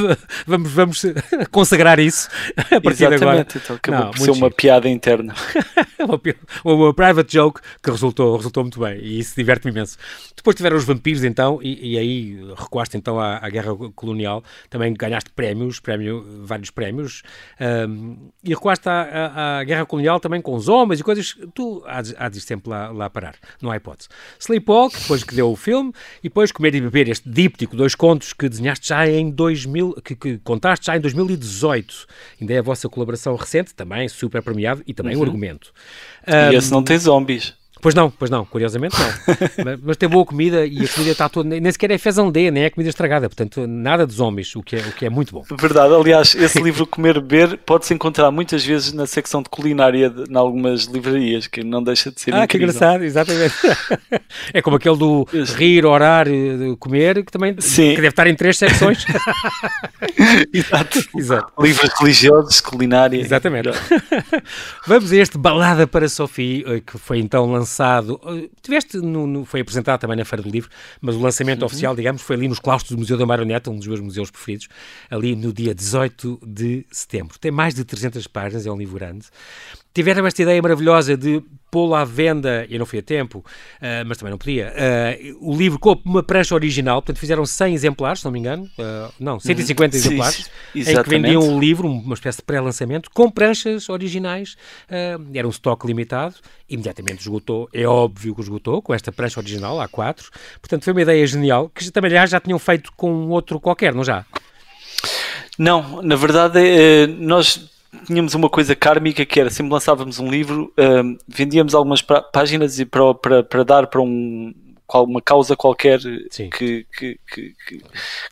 vamos, 0.46 0.70
vamos 0.72 1.02
consagrar 1.52 1.98
isso 1.98 2.30
a 2.56 2.80
partir 2.80 3.04
Exatamente, 3.04 3.18
de 3.18 3.24
agora. 3.24 3.46
então 3.54 3.76
acabou 3.76 4.00
Não, 4.00 4.10
por 4.10 4.18
ser 4.20 4.30
uma 4.30 4.50
piada 4.50 4.88
interna. 4.88 5.34
uma, 6.64 6.74
uma 6.74 6.94
private 6.94 7.30
joke 7.30 7.60
que 7.82 7.90
resultou, 7.90 8.36
resultou 8.36 8.64
muito 8.64 8.80
bem 8.80 8.98
e 9.00 9.18
isso 9.18 9.34
diverte-me 9.36 9.72
imenso. 9.72 9.98
Depois 10.34 10.56
tiveram 10.56 10.78
os 10.78 10.84
vampiros 10.84 11.24
então 11.24 11.60
e, 11.62 11.92
e 11.92 11.98
aí 11.98 12.38
recuaste 12.56 12.96
então 12.96 13.20
à, 13.20 13.36
à, 13.36 13.50
guerra 13.50 13.76
colonial, 13.94 14.42
também 14.70 14.94
ganhaste 14.94 15.28
prémios, 15.28 15.78
prémio, 15.78 16.24
vários 16.42 16.70
prémios 16.70 17.22
um, 17.86 18.30
e 18.42 18.48
recuaste 18.54 18.88
à, 18.88 19.02
à, 19.02 19.58
à, 19.58 19.64
guerra 19.64 19.84
colonial 19.84 20.18
também 20.18 20.40
com 20.40 20.54
os 20.54 20.68
homens 20.68 21.00
e 21.00 21.04
coisas, 21.04 21.36
tu 21.54 21.84
há, 21.86 21.98
há 22.16 22.28
de 22.30 22.38
ir 22.38 22.40
sempre 22.40 22.70
lá, 22.70 22.88
lá 22.88 23.10
parar, 23.10 23.34
não 23.60 23.70
há 23.70 23.76
hipótese. 23.76 24.08
Sleepwalk, 24.38 24.98
depois 24.98 25.22
que 25.22 25.34
deu 25.34 25.49
o 25.52 25.56
filme, 25.56 25.92
e 26.20 26.28
depois 26.28 26.52
Comer 26.52 26.74
e 26.74 26.80
Beber, 26.80 27.08
este 27.08 27.28
díptico, 27.28 27.76
dois 27.76 27.94
contos 27.94 28.32
que 28.32 28.48
desenhaste 28.48 28.88
já 28.88 29.08
em 29.08 29.30
2000, 29.30 29.94
que, 30.04 30.16
que 30.16 30.38
contaste 30.38 30.86
já 30.86 30.96
em 30.96 31.00
2018. 31.00 32.06
Ainda 32.40 32.54
é 32.54 32.58
a 32.58 32.62
vossa 32.62 32.88
colaboração 32.88 33.34
recente, 33.36 33.74
também 33.74 34.08
super 34.08 34.42
premiado, 34.42 34.82
e 34.86 34.94
também 34.94 35.14
uhum. 35.14 35.22
um 35.22 35.24
argumento. 35.24 35.72
E 36.26 36.32
um, 36.32 36.58
esse 36.58 36.70
não 36.70 36.82
tem 36.82 36.98
zombies. 36.98 37.59
Pois 37.80 37.94
não, 37.94 38.10
pois 38.10 38.30
não, 38.30 38.44
curiosamente 38.44 38.94
não. 38.98 39.34
mas, 39.64 39.80
mas, 39.82 39.96
tem 39.96 40.08
boa 40.08 40.24
comida 40.24 40.66
e 40.66 40.84
a 40.84 40.88
comida 40.88 41.12
está 41.12 41.28
toda. 41.28 41.48
Nem 41.48 41.72
sequer 41.72 41.90
é 41.90 41.98
fezão 41.98 42.30
D, 42.30 42.50
nem 42.50 42.64
é 42.64 42.70
comida 42.70 42.90
estragada, 42.90 43.28
portanto, 43.28 43.66
nada 43.66 44.06
de 44.06 44.12
zombies, 44.12 44.54
o 44.54 44.62
que 44.62 44.76
é, 44.76 44.80
o 44.80 44.92
que 44.92 45.06
é 45.06 45.10
muito 45.10 45.32
bom. 45.32 45.42
Verdade, 45.58 45.94
aliás, 45.94 46.34
esse 46.34 46.60
livro 46.62 46.86
Comer 46.86 47.20
Beber 47.20 47.58
pode-se 47.58 47.94
encontrar 47.94 48.30
muitas 48.30 48.64
vezes 48.64 48.92
na 48.92 49.06
secção 49.06 49.42
de 49.42 49.48
culinária 49.48 50.10
de, 50.10 50.30
em 50.30 50.36
algumas 50.36 50.84
livrarias, 50.84 51.46
que 51.46 51.64
não 51.64 51.82
deixa 51.82 52.10
de 52.10 52.20
ser 52.20 52.34
Ah, 52.34 52.44
incrível. 52.44 52.68
que 52.68 52.74
engraçado, 52.76 53.02
exatamente. 53.02 53.54
é 54.52 54.60
como 54.60 54.76
aquele 54.76 54.96
do 54.96 55.26
rir, 55.56 55.86
orar, 55.86 56.26
comer, 56.78 57.24
que 57.24 57.32
também 57.32 57.54
Sim. 57.58 57.90
que 57.90 57.96
deve 57.96 58.08
estar 58.08 58.26
em 58.26 58.34
três 58.34 58.58
secções. 58.58 59.04
Exato. 60.52 60.98
Exato. 61.16 61.52
Livros 61.62 61.90
religiosos, 61.98 62.60
culinária. 62.60 63.18
Exatamente. 63.20 63.70
Vamos 64.86 65.12
a 65.12 65.16
este 65.16 65.38
Balada 65.38 65.86
para 65.86 66.08
Sophie, 66.08 66.64
eh, 66.66 66.80
que 66.84 66.98
foi 66.98 67.18
então 67.18 67.50
lançado 67.50 67.69
lançado, 67.70 68.20
uh, 68.24 68.50
tiveste, 68.60 68.98
no, 68.98 69.26
no, 69.26 69.44
foi 69.44 69.60
apresentado 69.60 70.00
também 70.00 70.16
na 70.16 70.24
Feira 70.24 70.42
do 70.42 70.50
Livro, 70.50 70.68
mas 71.00 71.14
o 71.14 71.20
lançamento 71.20 71.60
uhum. 71.60 71.66
oficial, 71.66 71.94
digamos, 71.94 72.20
foi 72.20 72.36
ali 72.36 72.48
nos 72.48 72.58
claustros 72.58 72.96
do 72.96 72.98
Museu 72.98 73.16
da 73.16 73.24
Marioneta, 73.24 73.70
um 73.70 73.76
dos 73.76 73.86
meus 73.86 74.00
museus 74.00 74.30
preferidos, 74.30 74.68
ali 75.08 75.36
no 75.36 75.52
dia 75.52 75.74
18 75.74 76.40
de 76.44 76.84
setembro. 76.90 77.38
Tem 77.38 77.50
mais 77.50 77.74
de 77.74 77.84
300 77.84 78.26
páginas, 78.26 78.66
é 78.66 78.70
um 78.70 78.76
livro 78.76 78.96
grande 78.96 79.26
tiveram 79.92 80.26
esta 80.26 80.42
ideia 80.42 80.62
maravilhosa 80.62 81.16
de 81.16 81.42
pô-lo 81.70 81.94
à 81.94 82.04
venda, 82.04 82.66
eu 82.68 82.78
não 82.78 82.86
fui 82.86 82.98
a 82.98 83.02
tempo, 83.02 83.38
uh, 83.38 84.04
mas 84.06 84.18
também 84.18 84.30
não 84.30 84.38
podia, 84.38 84.72
uh, 84.72 85.48
o 85.48 85.56
livro 85.56 85.78
com 85.78 86.00
uma 86.04 86.22
prancha 86.22 86.54
original, 86.54 87.00
portanto 87.00 87.18
fizeram 87.18 87.46
100 87.46 87.74
exemplares, 87.74 88.20
se 88.20 88.24
não 88.24 88.32
me 88.32 88.38
engano, 88.38 88.64
uh, 88.64 89.12
não, 89.18 89.38
150 89.38 89.96
uhum. 89.96 89.98
exemplares, 89.98 90.50
sim, 90.72 90.80
em 90.80 91.02
que 91.02 91.08
vendiam 91.08 91.56
o 91.56 91.60
livro, 91.60 91.88
uma 91.88 92.14
espécie 92.14 92.38
de 92.38 92.44
pré-lançamento, 92.44 93.10
com 93.12 93.30
pranchas 93.30 93.88
originais, 93.88 94.56
era 95.34 95.46
um 95.46 95.50
estoque 95.50 95.86
limitado, 95.86 96.34
imediatamente 96.68 97.20
esgotou, 97.20 97.68
é 97.72 97.86
óbvio 97.86 98.34
que 98.34 98.40
esgotou, 98.40 98.82
com 98.82 98.92
esta 98.92 99.12
prancha 99.12 99.40
original, 99.40 99.76
A4, 99.78 100.26
portanto 100.60 100.84
foi 100.84 100.92
uma 100.92 101.02
ideia 101.02 101.26
genial, 101.26 101.68
que 101.68 101.90
também 101.90 102.10
já, 102.10 102.26
já 102.26 102.40
tinham 102.40 102.58
feito 102.58 102.92
com 102.96 103.28
outro 103.28 103.60
qualquer, 103.60 103.94
não 103.94 104.04
já? 104.04 104.24
Não, 105.58 106.00
na 106.02 106.16
verdade, 106.16 106.58
é, 106.58 107.06
nós 107.06 107.70
tínhamos 108.06 108.34
uma 108.34 108.48
coisa 108.48 108.74
kármica 108.74 109.24
que 109.24 109.40
era 109.40 109.50
sempre 109.50 109.72
lançávamos 109.72 110.18
um 110.18 110.30
livro, 110.30 110.72
uh, 110.78 111.18
vendíamos 111.26 111.74
algumas 111.74 112.02
páginas 112.32 112.78
e 112.78 112.84
para, 112.84 113.14
para, 113.14 113.42
para 113.42 113.64
dar 113.64 113.86
para 113.86 114.00
um, 114.00 114.54
uma 114.98 115.22
causa 115.22 115.56
qualquer 115.56 116.00
que, 116.00 116.48
que, 116.50 116.86
que, 116.92 117.18
que, 117.66 117.82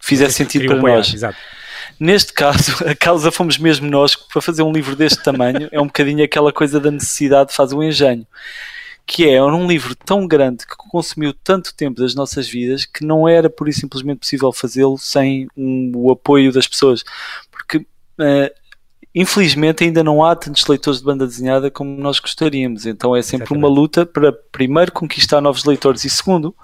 fizesse 0.00 0.34
sentido 0.34 0.66
para 0.66 0.76
nós. 0.76 1.14
Exato. 1.14 1.38
Neste 1.98 2.32
caso, 2.32 2.72
a 2.86 2.94
causa 2.94 3.30
fomos 3.30 3.58
mesmo 3.58 3.88
nós, 3.88 4.14
para 4.14 4.40
fazer 4.40 4.62
um 4.62 4.72
livro 4.72 4.96
deste 4.96 5.22
tamanho, 5.22 5.68
é 5.70 5.80
um 5.80 5.86
bocadinho 5.86 6.24
aquela 6.24 6.52
coisa 6.52 6.80
da 6.80 6.90
necessidade 6.90 7.54
faz 7.54 7.72
o 7.72 7.82
engenho. 7.82 8.26
Que 9.06 9.26
é, 9.26 9.34
era 9.34 9.46
um 9.46 9.66
livro 9.66 9.94
tão 9.94 10.26
grande 10.26 10.66
que 10.66 10.76
consumiu 10.76 11.32
tanto 11.32 11.74
tempo 11.74 12.00
das 12.00 12.14
nossas 12.14 12.46
vidas 12.46 12.84
que 12.84 13.06
não 13.06 13.26
era 13.26 13.48
por 13.48 13.66
e 13.66 13.72
simplesmente 13.72 14.18
possível 14.18 14.52
fazê-lo 14.52 14.98
sem 14.98 15.48
um, 15.56 15.92
o 15.94 16.10
apoio 16.10 16.52
das 16.52 16.68
pessoas. 16.68 17.02
Porque 17.50 17.78
uh, 17.78 18.50
infelizmente 19.20 19.82
ainda 19.82 20.04
não 20.04 20.24
há 20.24 20.36
tantos 20.36 20.66
leitores 20.66 21.00
de 21.00 21.04
banda 21.04 21.26
desenhada 21.26 21.70
como 21.70 21.98
nós 22.00 22.20
gostaríamos. 22.20 22.86
Então 22.86 23.16
é 23.16 23.20
sempre 23.20 23.46
Exatamente. 23.46 23.64
uma 23.64 23.68
luta 23.68 24.06
para, 24.06 24.32
primeiro, 24.32 24.92
conquistar 24.92 25.40
novos 25.40 25.64
leitores 25.64 26.04
e, 26.04 26.10
segundo, 26.10 26.54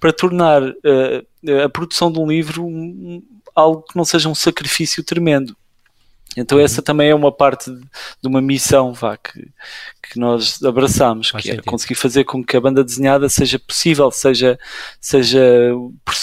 para 0.00 0.12
tornar 0.12 0.62
uh, 0.62 1.62
a 1.64 1.68
produção 1.68 2.10
de 2.10 2.18
um 2.18 2.26
livro 2.26 2.64
um, 2.64 3.22
algo 3.54 3.82
que 3.82 3.96
não 3.96 4.04
seja 4.04 4.30
um 4.30 4.34
sacrifício 4.34 5.04
tremendo. 5.04 5.54
Então 6.36 6.58
uhum. 6.58 6.64
essa 6.64 6.80
também 6.80 7.10
é 7.10 7.14
uma 7.14 7.32
parte 7.32 7.70
de, 7.70 7.80
de 7.80 8.28
uma 8.28 8.40
missão 8.40 8.92
vá, 8.92 9.16
que, 9.16 9.48
que 10.00 10.18
nós 10.18 10.62
abraçamos, 10.62 11.30
Faz 11.30 11.42
que 11.42 11.50
sentido. 11.50 11.66
é 11.66 11.70
conseguir 11.70 11.96
fazer 11.96 12.24
com 12.24 12.44
que 12.44 12.56
a 12.56 12.60
banda 12.60 12.84
desenhada 12.84 13.28
seja 13.28 13.58
possível, 13.58 14.10
seja, 14.12 14.58
seja 15.00 15.72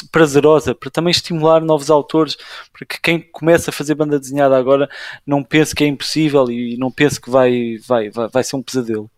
prazerosa, 0.10 0.74
para 0.74 0.90
também 0.90 1.12
estimular 1.12 1.60
novos 1.60 1.90
autores, 1.90 2.38
para 2.72 2.86
que 2.86 3.02
quem 3.02 3.20
começa 3.20 3.70
a 3.70 3.74
fazer 3.74 3.96
banda 3.96 4.18
desenhada 4.18 4.58
agora 4.58 4.90
não 5.26 5.44
pense 5.44 5.76
que 5.76 5.84
é 5.84 5.88
impossível 5.88 6.50
e 6.50 6.78
não 6.78 6.90
pense 6.90 7.20
que 7.20 7.30
vai, 7.30 7.78
vai, 7.86 8.10
vai, 8.10 8.30
vai 8.30 8.44
ser 8.44 8.56
um 8.56 8.64
pesadelo. 8.64 9.10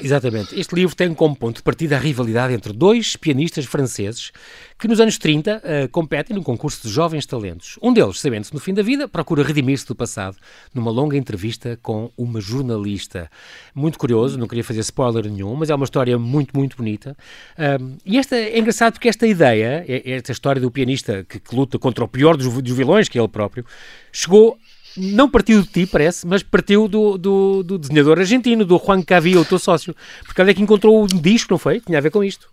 Exatamente. 0.00 0.58
Este 0.58 0.74
livro 0.74 0.94
tem 0.94 1.12
como 1.14 1.34
ponto 1.36 1.56
de 1.56 1.62
partida 1.62 1.96
a 1.96 1.98
rivalidade 1.98 2.52
entre 2.52 2.72
dois 2.72 3.16
pianistas 3.16 3.64
franceses 3.64 4.32
que 4.78 4.86
nos 4.86 5.00
anos 5.00 5.18
30 5.18 5.56
uh, 5.56 5.60
eh, 5.64 5.88
competem 5.88 6.36
num 6.36 6.42
concurso 6.42 6.86
de 6.86 6.92
jovens 6.92 7.26
talentos. 7.26 7.78
Um 7.82 7.92
deles, 7.92 8.20
sabendo-se 8.20 8.54
no 8.54 8.60
fim 8.60 8.72
da 8.72 8.82
vida, 8.82 9.08
procura 9.08 9.42
redimir-se 9.42 9.86
do 9.86 9.94
passado 9.94 10.36
numa 10.72 10.90
longa 10.90 11.16
entrevista 11.16 11.78
com 11.82 12.12
uma 12.16 12.40
jornalista. 12.40 13.28
Muito 13.74 13.98
curioso, 13.98 14.38
não 14.38 14.46
queria 14.46 14.62
fazer 14.62 14.80
spoiler 14.80 15.28
nenhum, 15.28 15.56
mas 15.56 15.68
é 15.68 15.74
uma 15.74 15.84
história 15.84 16.16
muito, 16.16 16.56
muito 16.56 16.76
bonita. 16.76 17.16
Uh, 17.58 17.96
e 18.06 18.18
esta 18.18 18.36
é 18.36 18.58
engraçado 18.58 18.92
porque 18.92 19.08
esta 19.08 19.26
ideia, 19.26 19.84
esta 20.04 20.30
história 20.30 20.60
do 20.60 20.70
pianista 20.70 21.24
que, 21.28 21.40
que 21.40 21.56
luta 21.56 21.78
contra 21.78 22.04
o 22.04 22.08
pior 22.08 22.36
dos, 22.36 22.62
dos 22.62 22.76
vilões, 22.76 23.08
que 23.08 23.18
é 23.18 23.20
ele 23.20 23.28
próprio, 23.28 23.64
chegou 24.12 24.56
não 24.98 25.28
partiu 25.28 25.62
de 25.62 25.68
ti, 25.68 25.86
parece, 25.86 26.26
mas 26.26 26.42
partiu 26.42 26.88
do, 26.88 27.16
do, 27.16 27.62
do 27.62 27.78
desenhador 27.78 28.18
argentino, 28.18 28.64
do 28.64 28.78
Juan 28.78 29.02
Cavi, 29.02 29.36
o 29.36 29.44
teu 29.44 29.58
sócio. 29.58 29.94
Porque 30.24 30.40
ele 30.40 30.50
é 30.50 30.54
que 30.54 30.62
encontrou 30.62 31.02
um 31.02 31.06
disco, 31.06 31.52
não 31.52 31.58
foi? 31.58 31.80
Tinha 31.80 31.98
a 31.98 32.00
ver 32.00 32.10
com 32.10 32.22
isto. 32.22 32.48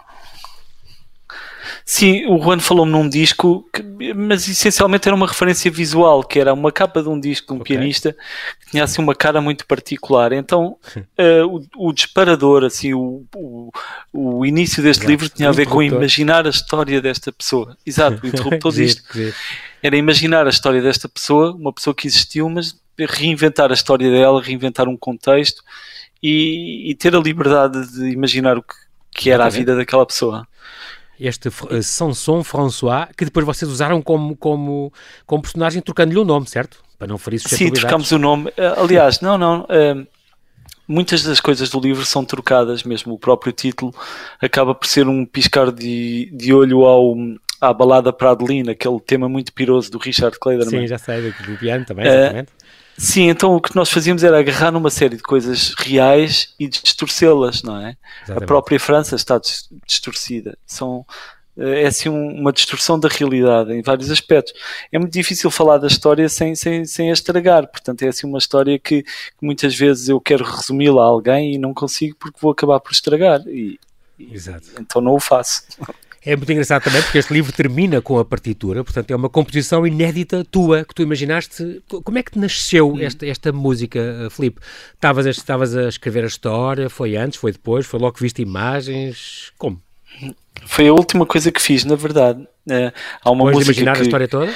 Sim, 1.87 2.25
o 2.25 2.41
Juan 2.41 2.59
falou-me 2.59 2.91
num 2.91 3.07
disco, 3.07 3.69
que, 3.71 3.83
mas 4.15 4.49
essencialmente 4.49 5.07
era 5.07 5.15
uma 5.15 5.27
referência 5.27 5.69
visual, 5.69 6.23
que 6.23 6.39
era 6.39 6.51
uma 6.51 6.71
capa 6.71 7.03
de 7.03 7.07
um 7.07 7.19
disco 7.19 7.45
de 7.45 7.53
um 7.53 7.61
okay. 7.61 7.77
pianista 7.77 8.17
que 8.59 8.71
tinha 8.71 8.83
assim 8.83 9.03
uma 9.03 9.13
cara 9.13 9.39
muito 9.39 9.67
particular. 9.67 10.33
Então 10.33 10.79
uh, 10.97 11.45
o, 11.77 11.89
o, 11.89 11.93
disparador, 11.93 12.63
assim, 12.63 12.95
o, 12.95 13.23
o, 13.35 13.71
o 14.11 14.43
início 14.43 14.81
deste 14.81 15.01
Exato. 15.01 15.11
livro 15.11 15.29
tinha 15.29 15.49
a 15.49 15.51
ver 15.51 15.67
com 15.67 15.83
imaginar 15.83 16.47
a 16.47 16.49
história 16.49 16.99
desta 16.99 17.31
pessoa. 17.31 17.77
Exato, 17.85 18.25
o 18.25 18.27
interruptor 18.33 18.71
disto. 18.71 19.03
Era 19.83 19.95
imaginar 19.95 20.47
a 20.47 20.49
história 20.49 20.81
desta 20.81 21.07
pessoa, 21.07 21.53
uma 21.53 21.71
pessoa 21.71 21.93
que 21.93 22.07
existiu, 22.07 22.49
mas 22.49 22.75
reinventar 22.97 23.69
a 23.69 23.75
história 23.75 24.09
dela, 24.09 24.41
reinventar 24.41 24.89
um 24.89 24.97
contexto 24.97 25.61
e, 26.23 26.89
e 26.89 26.95
ter 26.95 27.15
a 27.15 27.19
liberdade 27.19 27.91
de 27.93 28.09
imaginar 28.09 28.57
o 28.57 28.63
que, 28.63 28.73
que 29.11 29.29
era 29.29 29.45
a 29.45 29.49
vida 29.49 29.75
daquela 29.75 30.05
pessoa 30.05 30.47
este 31.19 31.47
uh, 31.47 31.83
Sanson 31.83 32.43
François, 32.43 33.07
que 33.15 33.25
depois 33.25 33.45
vocês 33.45 33.69
usaram 33.69 34.01
como, 34.01 34.35
como, 34.35 34.91
como 35.25 35.41
personagem, 35.41 35.81
trocando-lhe 35.81 36.19
o 36.19 36.25
nome, 36.25 36.47
certo? 36.47 36.83
Para 36.97 37.07
não 37.07 37.17
ferir 37.17 37.39
Sim, 37.39 37.71
trocamos 37.71 38.11
o 38.11 38.17
nome. 38.17 38.51
Eh, 38.55 38.73
aliás, 38.77 39.19
não, 39.19 39.37
não. 39.37 39.61
Uh, 39.63 40.07
muitas 40.87 41.23
das 41.23 41.39
coisas 41.39 41.69
do 41.69 41.79
livro 41.79 42.05
são 42.05 42.23
trocadas, 42.23 42.83
mesmo 42.83 43.13
o 43.13 43.19
próprio 43.19 43.51
título 43.51 43.93
acaba 44.41 44.73
por 44.73 44.87
ser 44.87 45.07
um 45.07 45.25
piscar 45.25 45.71
de, 45.71 46.29
de 46.33 46.53
olho 46.53 46.85
ao, 46.85 47.15
à 47.59 47.73
balada 47.73 48.13
para 48.13 48.31
Adelina, 48.31 48.71
aquele 48.71 48.99
tema 48.99 49.27
muito 49.27 49.51
piroso 49.53 49.91
do 49.91 49.97
Richard 49.97 50.37
Clayderman. 50.39 50.81
Sim, 50.81 50.87
já 50.87 50.97
sei, 50.97 51.31
do 51.31 51.57
piano 51.57 51.85
também, 51.85 52.07
exatamente. 52.07 52.49
Uh, 52.49 52.65
Sim, 52.97 53.29
então 53.29 53.55
o 53.55 53.61
que 53.61 53.75
nós 53.75 53.89
fazíamos 53.89 54.23
era 54.23 54.39
agarrar 54.39 54.71
numa 54.71 54.89
série 54.89 55.17
de 55.17 55.23
coisas 55.23 55.73
reais 55.77 56.53
e 56.57 56.67
distorcê-las, 56.67 57.61
não 57.61 57.77
é? 57.77 57.97
Exatamente. 58.23 58.43
A 58.43 58.47
própria 58.47 58.79
França 58.79 59.15
está 59.15 59.39
distorcida. 59.85 60.57
São, 60.65 61.05
eh, 61.57 61.83
é 61.83 61.87
assim 61.87 62.07
uma 62.07 62.53
distorção 62.53 62.97
da 62.97 63.09
realidade 63.09 63.73
em 63.73 63.81
vários 63.81 64.09
aspectos. 64.09 64.53
É 64.91 64.97
muito 64.97 65.11
difícil 65.11 65.51
falar 65.51 65.77
da 65.77 65.87
história 65.87 66.29
sem, 66.29 66.55
sem, 66.55 66.85
sem 66.85 67.09
a 67.09 67.13
estragar, 67.13 67.67
portanto 67.67 68.01
é 68.03 68.07
assim 68.07 68.27
uma 68.27 68.37
história 68.37 68.79
que, 68.79 69.03
que 69.03 69.11
muitas 69.41 69.75
vezes 69.75 70.07
eu 70.07 70.21
quero 70.21 70.45
resumi-la 70.45 71.03
a 71.03 71.07
alguém 71.07 71.53
e 71.53 71.57
não 71.57 71.73
consigo 71.73 72.15
porque 72.17 72.39
vou 72.41 72.51
acabar 72.51 72.79
por 72.79 72.93
estragar. 72.93 73.41
E, 73.47 73.77
Exato. 74.17 74.67
então 74.79 75.01
não 75.01 75.15
o 75.15 75.19
faço. 75.19 75.63
É 76.25 76.35
muito 76.35 76.51
engraçado 76.51 76.83
também 76.83 77.01
porque 77.03 77.19
este 77.19 77.31
livro 77.31 77.53
termina 77.53 78.01
com 78.01 78.17
a 78.17 78.25
partitura, 78.25 78.83
portanto 78.83 79.11
é 79.11 79.15
uma 79.15 79.29
composição 79.29 79.85
inédita 79.85 80.43
tua 80.43 80.83
que 80.83 80.95
tu 80.95 81.03
imaginaste. 81.03 81.83
Como 81.87 82.17
é 82.17 82.23
que 82.23 82.39
nasceu 82.39 82.93
hum. 82.93 82.99
esta, 82.99 83.27
esta 83.27 83.51
música, 83.51 83.99
eh, 83.99 84.29
Filipe? 84.31 84.59
Estavas 84.95 85.27
a, 85.27 85.29
estavas 85.29 85.75
a 85.75 85.87
escrever 85.87 86.23
a 86.23 86.27
história? 86.27 86.89
Foi 86.89 87.15
antes? 87.15 87.37
Foi 87.37 87.51
depois? 87.51 87.85
Foi 87.85 87.99
logo 87.99 88.13
que 88.13 88.23
viste 88.23 88.41
imagens? 88.41 89.51
Como? 89.57 89.79
Foi 90.65 90.87
a 90.87 90.93
última 90.93 91.25
coisa 91.25 91.51
que 91.51 91.61
fiz, 91.61 91.85
na 91.85 91.95
verdade. 91.95 92.41
Uh, 92.67 92.91
há 93.23 93.31
uma 93.31 93.45
Depois 93.45 93.67
música 93.67 93.71
imaginar 93.71 93.93
que... 93.93 93.99
a 93.99 94.03
história 94.03 94.27
toda? 94.27 94.51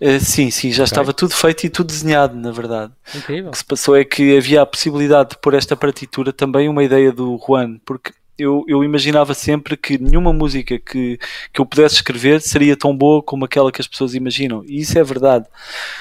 Uh, 0.00 0.20
sim, 0.20 0.50
sim, 0.50 0.70
já 0.70 0.84
okay. 0.84 0.84
estava 0.84 1.12
tudo 1.12 1.34
feito 1.34 1.64
e 1.64 1.70
tudo 1.70 1.88
desenhado, 1.88 2.36
na 2.36 2.50
verdade. 2.50 2.92
Incrível. 3.14 3.48
O 3.48 3.52
que 3.52 3.58
se 3.58 3.64
passou 3.64 3.96
é 3.96 4.04
que 4.04 4.36
havia 4.36 4.62
a 4.62 4.66
possibilidade 4.66 5.30
de 5.30 5.38
pôr 5.38 5.54
esta 5.54 5.76
partitura 5.76 6.32
também 6.32 6.68
uma 6.68 6.84
ideia 6.84 7.12
do 7.12 7.38
Juan, 7.44 7.78
porque 7.84 8.12
eu, 8.38 8.64
eu 8.68 8.84
imaginava 8.84 9.34
sempre 9.34 9.76
que 9.76 9.98
nenhuma 9.98 10.32
música 10.32 10.78
que, 10.78 11.18
que 11.52 11.60
eu 11.60 11.66
pudesse 11.66 11.96
escrever 11.96 12.40
seria 12.40 12.76
tão 12.76 12.96
boa 12.96 13.22
como 13.22 13.44
aquela 13.44 13.72
que 13.72 13.80
as 13.80 13.88
pessoas 13.88 14.14
imaginam. 14.14 14.62
E 14.66 14.80
isso 14.80 14.98
é 14.98 15.02
verdade. 15.02 15.46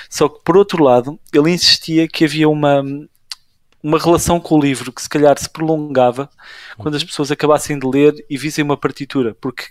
Só 0.10 0.28
que, 0.28 0.40
por 0.44 0.58
outro 0.58 0.84
lado, 0.84 1.20
ele 1.34 1.52
insistia 1.52 2.08
que 2.08 2.26
havia 2.26 2.50
uma, 2.50 2.84
uma 3.82 4.00
relação 4.00 4.40
com 4.40 4.56
o 4.56 4.62
livro 4.62 4.92
que 4.92 5.02
se 5.02 5.10
calhar 5.10 5.38
se 5.40 5.50
prolongava 5.50 6.30
quando 6.78 6.96
as 6.96 7.02
uhum. 7.02 7.08
pessoas 7.08 7.32
acabassem 7.32 7.80
de 7.80 7.88
ler 7.88 8.14
e 8.30 8.38
vissem 8.38 8.64
uma 8.64 8.78
partitura. 8.78 9.36
Porque 9.40 9.66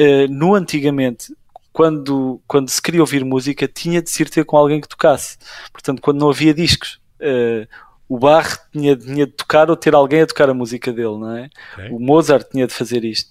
uh, 0.00 0.30
no 0.30 0.54
antigamente, 0.54 1.34
quando, 1.72 2.40
quando 2.46 2.70
se 2.70 2.80
queria 2.80 3.00
ouvir 3.00 3.24
música, 3.24 3.66
tinha 3.66 4.00
de 4.00 4.10
se 4.10 4.22
ir 4.22 4.30
ter 4.30 4.44
com 4.44 4.56
alguém 4.56 4.80
que 4.80 4.88
tocasse. 4.88 5.38
Portanto, 5.72 6.00
quando 6.00 6.20
não 6.20 6.30
havia 6.30 6.54
discos. 6.54 7.00
Uh, 7.18 7.66
o 8.08 8.18
Bach 8.18 8.58
tinha, 8.72 8.96
tinha, 8.96 9.26
de 9.26 9.32
tocar 9.32 9.68
ou 9.68 9.76
ter 9.76 9.94
alguém 9.94 10.22
a 10.22 10.26
tocar 10.26 10.48
a 10.48 10.54
música 10.54 10.92
dele, 10.92 11.18
não 11.18 11.36
é? 11.36 11.50
Okay. 11.72 11.90
O 11.90 11.98
Mozart 11.98 12.48
tinha 12.50 12.66
de 12.66 12.72
fazer 12.72 13.04
isto. 13.04 13.30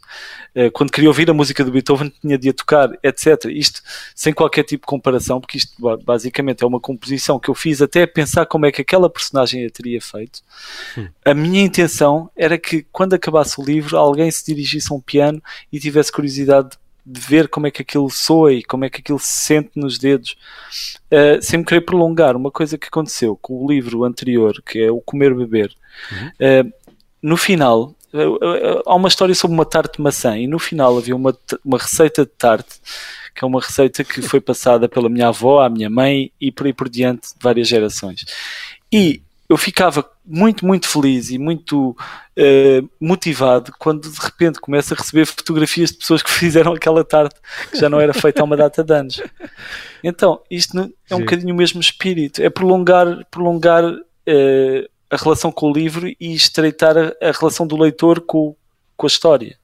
Eh, 0.53 0.69
quando 0.69 0.91
queria 0.91 1.09
ouvir 1.09 1.29
a 1.29 1.33
música 1.33 1.63
do 1.63 1.71
Beethoven, 1.71 2.11
tinha 2.21 2.37
de 2.37 2.49
a 2.49 2.53
tocar, 2.53 2.89
etc. 3.01 3.45
Isto 3.45 3.81
sem 4.13 4.33
qualquer 4.33 4.63
tipo 4.63 4.85
de 4.85 4.87
comparação, 4.87 5.39
porque 5.39 5.57
isto 5.57 5.73
basicamente 6.03 6.63
é 6.63 6.67
uma 6.67 6.79
composição 6.79 7.39
que 7.39 7.49
eu 7.49 7.55
fiz 7.55 7.81
até 7.81 8.03
a 8.03 8.07
pensar 8.07 8.45
como 8.45 8.65
é 8.65 8.71
que 8.71 8.81
aquela 8.81 9.09
personagem 9.09 9.65
a 9.65 9.69
teria 9.69 10.01
feito. 10.01 10.41
Hum. 10.97 11.07
A 11.23 11.33
minha 11.33 11.61
intenção 11.61 12.29
era 12.35 12.57
que 12.57 12.85
quando 12.91 13.13
acabasse 13.13 13.59
o 13.59 13.63
livro, 13.63 13.97
alguém 13.97 14.29
se 14.29 14.45
dirigisse 14.45 14.91
a 14.91 14.95
um 14.95 15.01
piano 15.01 15.41
e 15.71 15.79
tivesse 15.79 16.11
curiosidade 16.11 16.71
de 16.71 16.77
de 17.05 17.19
ver 17.21 17.47
como 17.47 17.67
é 17.67 17.71
que 17.71 17.81
aquilo 17.81 18.09
soa 18.09 18.53
e 18.53 18.63
como 18.63 18.85
é 18.85 18.89
que 18.89 18.99
aquilo 18.99 19.19
se 19.19 19.45
sente 19.45 19.71
nos 19.75 19.97
dedos, 19.97 20.35
uh, 21.11 21.41
sem 21.41 21.59
me 21.59 21.65
querer 21.65 21.81
prolongar. 21.81 22.35
Uma 22.35 22.51
coisa 22.51 22.77
que 22.77 22.87
aconteceu 22.87 23.37
com 23.41 23.63
o 23.63 23.69
livro 23.69 24.03
anterior, 24.03 24.61
que 24.65 24.79
é 24.79 24.91
o 24.91 25.01
Comer 25.01 25.35
Beber, 25.35 25.71
uhum. 26.11 26.27
uh, 26.27 26.73
no 27.21 27.37
final 27.37 27.93
Há 28.85 28.95
uma 28.95 29.09
história 29.09 29.35
sobre 29.35 29.55
uma 29.55 29.65
tarte 29.65 29.97
de 29.97 30.01
maçã 30.01 30.37
e 30.37 30.47
no 30.47 30.57
final 30.57 30.97
havia 30.97 31.13
uma, 31.13 31.37
uma 31.65 31.77
receita 31.77 32.23
de 32.23 32.31
tarte 32.31 32.79
que 33.35 33.43
é 33.43 33.47
uma 33.47 33.59
receita 33.59 34.03
que 34.03 34.21
foi 34.21 34.39
passada 34.41 34.87
pela 34.87 35.09
minha 35.09 35.27
avó, 35.27 35.61
à 35.61 35.69
minha 35.69 35.89
mãe 35.89 36.31
e 36.39 36.51
por 36.51 36.65
aí 36.65 36.73
por 36.73 36.87
diante 36.87 37.27
de 37.33 37.39
várias 37.41 37.67
gerações. 37.67 38.25
E 38.91 39.21
eu 39.49 39.57
ficava 39.57 40.09
muito, 40.25 40.65
muito 40.65 40.87
feliz 40.87 41.29
e 41.29 41.37
muito 41.37 41.91
uh, 41.91 42.89
motivado 42.99 43.73
quando 43.77 44.09
de 44.09 44.19
repente 44.19 44.59
começo 44.59 44.93
a 44.93 44.97
receber 44.97 45.25
fotografias 45.25 45.91
de 45.91 45.97
pessoas 45.97 46.23
que 46.23 46.29
fizeram 46.31 46.73
aquela 46.73 47.03
tarde 47.03 47.35
que 47.71 47.77
já 47.77 47.89
não 47.89 47.99
era 47.99 48.13
feita 48.13 48.41
há 48.41 48.43
uma 48.43 48.57
data 48.57 48.83
de 48.83 48.93
anos. 48.93 49.21
Então, 50.03 50.41
isto 50.49 50.77
é 50.77 51.15
um 51.15 51.17
Sim. 51.17 51.23
bocadinho 51.23 51.53
o 51.53 51.57
mesmo 51.57 51.79
espírito, 51.79 52.41
é 52.41 52.49
prolongar, 52.49 53.25
prolongar 53.29 53.83
uh, 53.85 54.89
a 55.09 55.15
relação 55.15 55.51
com 55.51 55.69
o 55.69 55.73
livro 55.73 56.07
e 56.07 56.33
estreitar 56.33 56.97
a, 56.97 57.13
a 57.21 57.31
relação 57.31 57.67
do 57.67 57.77
leitor 57.77 58.21
com, 58.21 58.55
com 58.97 59.05
a 59.05 59.07
história 59.07 59.57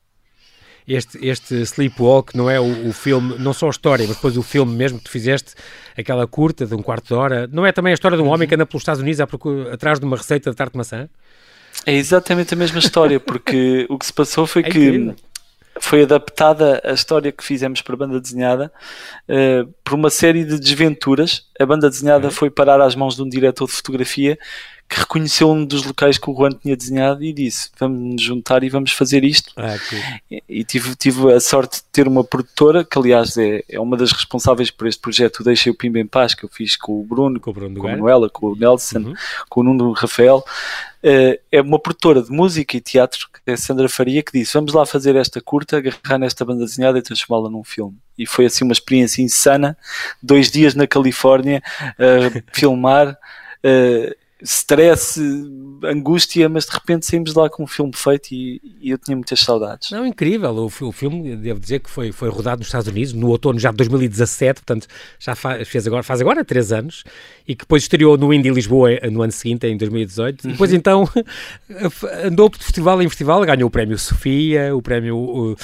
este, 0.88 1.26
este 1.26 1.56
Sleepwalk 1.62 2.36
não 2.36 2.50
é 2.50 2.60
o, 2.60 2.89
o, 2.89 2.94
filme, 2.94 3.36
não 3.39 3.54
só 3.54 3.67
a 3.67 3.70
história, 3.70 4.06
mas 4.08 4.15
depois 4.15 4.38
o 4.38 4.44
filme 4.44 4.76
mesmo 4.76 4.98
que 4.98 5.06
tu 5.06 5.12
fizeste, 5.12 5.54
aquela 5.98 6.28
curta 6.28 6.65
de 6.65 6.74
um 6.74 6.82
quarto 6.82 7.08
de 7.08 7.13
hora, 7.13 7.48
não 7.52 7.65
é 7.65 7.72
também 7.72 7.91
a 7.91 7.94
história 7.94 8.17
de 8.17 8.24
um 8.24 8.28
homem 8.28 8.48
que 8.48 8.56
anda 8.56 8.65
pelos 8.65 8.82
Estados 8.82 9.02
Unidos 9.02 9.24
procura, 9.26 9.74
atrás 9.74 10.00
de 10.00 10.06
uma 10.06 10.17
receita 10.17 10.50
de 10.50 10.56
tarte 10.56 10.74
de 10.74 10.78
maçã? 10.78 11.10
É 11.86 11.94
exatamente 11.94 12.54
a 12.54 12.58
mesma 12.58 12.80
história, 12.80 13.20
porque 13.20 13.86
o 13.89 13.98
que 13.98 14.06
se 14.06 14.13
passou 14.13 14.46
foi 14.46 14.62
é 14.62 14.65
que 14.65 14.80
incrível. 14.80 15.15
foi 15.80 16.04
adaptada 16.04 16.82
a 16.84 16.91
história 16.91 17.32
que 17.32 17.44
fizemos 17.44 17.82
para 17.82 17.94
a 17.94 17.98
banda 17.98 18.20
desenhada 18.20 18.72
uh, 19.30 19.72
por 19.84 19.94
uma 19.94 20.10
série 20.10 20.44
de 20.44 20.60
desventuras. 20.60 21.48
A 21.62 21.65
banda 21.65 21.89
desenhada 21.89 22.32
foi 22.32 22.50
parar 22.50 22.82
às 22.82 22.95
mãos 22.95 23.15
de 23.15 23.21
um 23.21 23.30
diretor 23.30 23.67
de 23.67 23.74
fotografia 23.74 24.38
que 24.91 25.00
reconheceu 25.00 25.50
um 25.50 25.63
dos 25.63 25.86
locais 25.86 26.17
que 26.17 26.30
o 26.30 26.36
Juan 26.36 26.50
tinha 26.50 26.76
desenhado 26.76 27.24
e 27.24 27.32
disse: 27.32 27.69
Vamos 27.80 28.15
nos 28.15 28.21
juntar 28.21 28.62
e 28.62 28.69
vamos 28.69 28.91
fazer 28.91 29.24
isto. 29.24 29.54
Ah, 29.56 29.78
e, 30.30 30.43
e 30.50 30.63
tive, 30.65 30.93
tive 30.97 31.32
a 31.32 31.39
sorte 31.39 31.78
de 31.78 31.84
ter 31.93 32.10
uma 32.10 32.26
produtora, 32.26 32.84
que 32.84 33.00
aliás 33.00 33.38
é, 33.38 33.63
é 33.69 33.80
uma 33.80 33.95
das 33.95 34.12
responsáveis 34.12 34.69
por 34.69 34.88
este 34.88 35.00
projeto, 35.00 35.45
Deixei 35.45 35.71
o 35.71 35.76
Pimba 35.76 35.97
em 35.97 36.06
Paz, 36.06 36.36
que 36.36 36.43
eu 36.43 36.50
fiz 36.50 36.76
com 36.76 37.00
o 37.00 37.04
Bruno, 37.06 37.39
com, 37.39 37.52
o 37.52 37.54
Bruno 37.54 37.80
com 37.80 37.88
a 37.88 37.91
Manuela, 37.91 38.30
com 38.30 38.47
o 38.47 38.56
Nelson, 38.56 39.00
uhum. 39.00 39.13
com 39.50 39.62
o 39.62 39.63
Nuno 39.63 39.93
Rafael. 39.93 40.43
Uh, 41.02 41.39
é 41.50 41.62
uma 41.62 41.80
produtora 41.80 42.21
de 42.21 42.30
música 42.30 42.76
e 42.76 42.82
teatro, 42.82 43.28
que 43.34 43.50
é 43.50 43.54
a 43.54 43.58
Sandra 43.58 43.88
Faria, 43.88 44.21
que 44.21 44.38
disse: 44.38 44.54
Vamos 44.56 44.74
lá 44.74 44.86
fazer 44.86 45.15
esta 45.15 45.39
curta, 45.39 45.78
agarrar 45.78 46.17
nesta 46.17 46.43
banda 46.43 46.65
desenhada 46.65 47.00
e 47.00 47.02
transformá-la 47.02 47.50
num 47.50 47.63
filme. 47.63 47.97
E 48.21 48.25
foi 48.27 48.45
assim 48.45 48.63
uma 48.63 48.73
experiência 48.73 49.21
insana. 49.21 49.77
Dois 50.21 50.51
dias 50.51 50.75
na 50.75 50.86
Califórnia, 50.86 51.62
uh, 51.97 52.43
filmar. 52.53 53.17
Uh, 53.63 54.20
stress, 54.43 55.19
angústia, 55.84 56.49
mas 56.49 56.65
de 56.65 56.71
repente 56.71 57.06
saímos 57.06 57.34
de 57.34 57.39
lá 57.39 57.49
com 57.49 57.63
um 57.63 57.67
filme 57.67 57.91
feito 57.95 58.32
e, 58.32 58.62
e 58.82 58.89
eu 58.89 58.97
tinha 58.97 59.15
muitas 59.15 59.39
saudades. 59.39 59.91
Não, 59.91 60.06
incrível. 60.06 60.51
O, 60.56 60.88
o, 60.88 60.91
filme, 60.91 61.36
devo 61.36 61.60
dizer 61.60 61.80
que 61.80 61.89
foi, 61.89 62.12
foi 62.12 62.30
rodado 62.30 62.60
nos 62.60 62.67
Estados 62.67 62.88
Unidos 62.88 63.13
no 63.13 63.30
outono 63.30 63.60
já 63.60 63.71
de 63.71 63.77
2017, 63.77 64.62
portanto 64.62 64.88
já 65.19 65.36
faz, 65.36 65.67
fez 65.67 65.88
agora, 65.88 66.04
faz 66.04 66.21
agora 66.21 66.43
três 66.43 66.71
anos 66.71 67.04
e 67.47 67.56
que 67.56 67.63
depois 67.63 67.84
estreou 67.84 68.17
no 68.17 68.34
Indie 68.34 68.49
Lisboa 68.49 68.91
no 69.12 69.21
ano 69.21 69.32
seguinte, 69.32 69.67
em 69.67 69.75
2018. 69.77 70.45
Uhum. 70.45 70.51
Depois 70.51 70.73
então 70.73 71.08
andou 72.23 72.49
de 72.49 72.58
festival 72.60 73.01
em 73.01 73.10
festival, 73.10 73.43
ganhou 73.45 73.67
o 73.67 73.71
prémio 73.71 73.97
Sofia, 73.97 74.75
o 74.75 74.82
prémio 74.82 75.17
uh, 75.17 75.56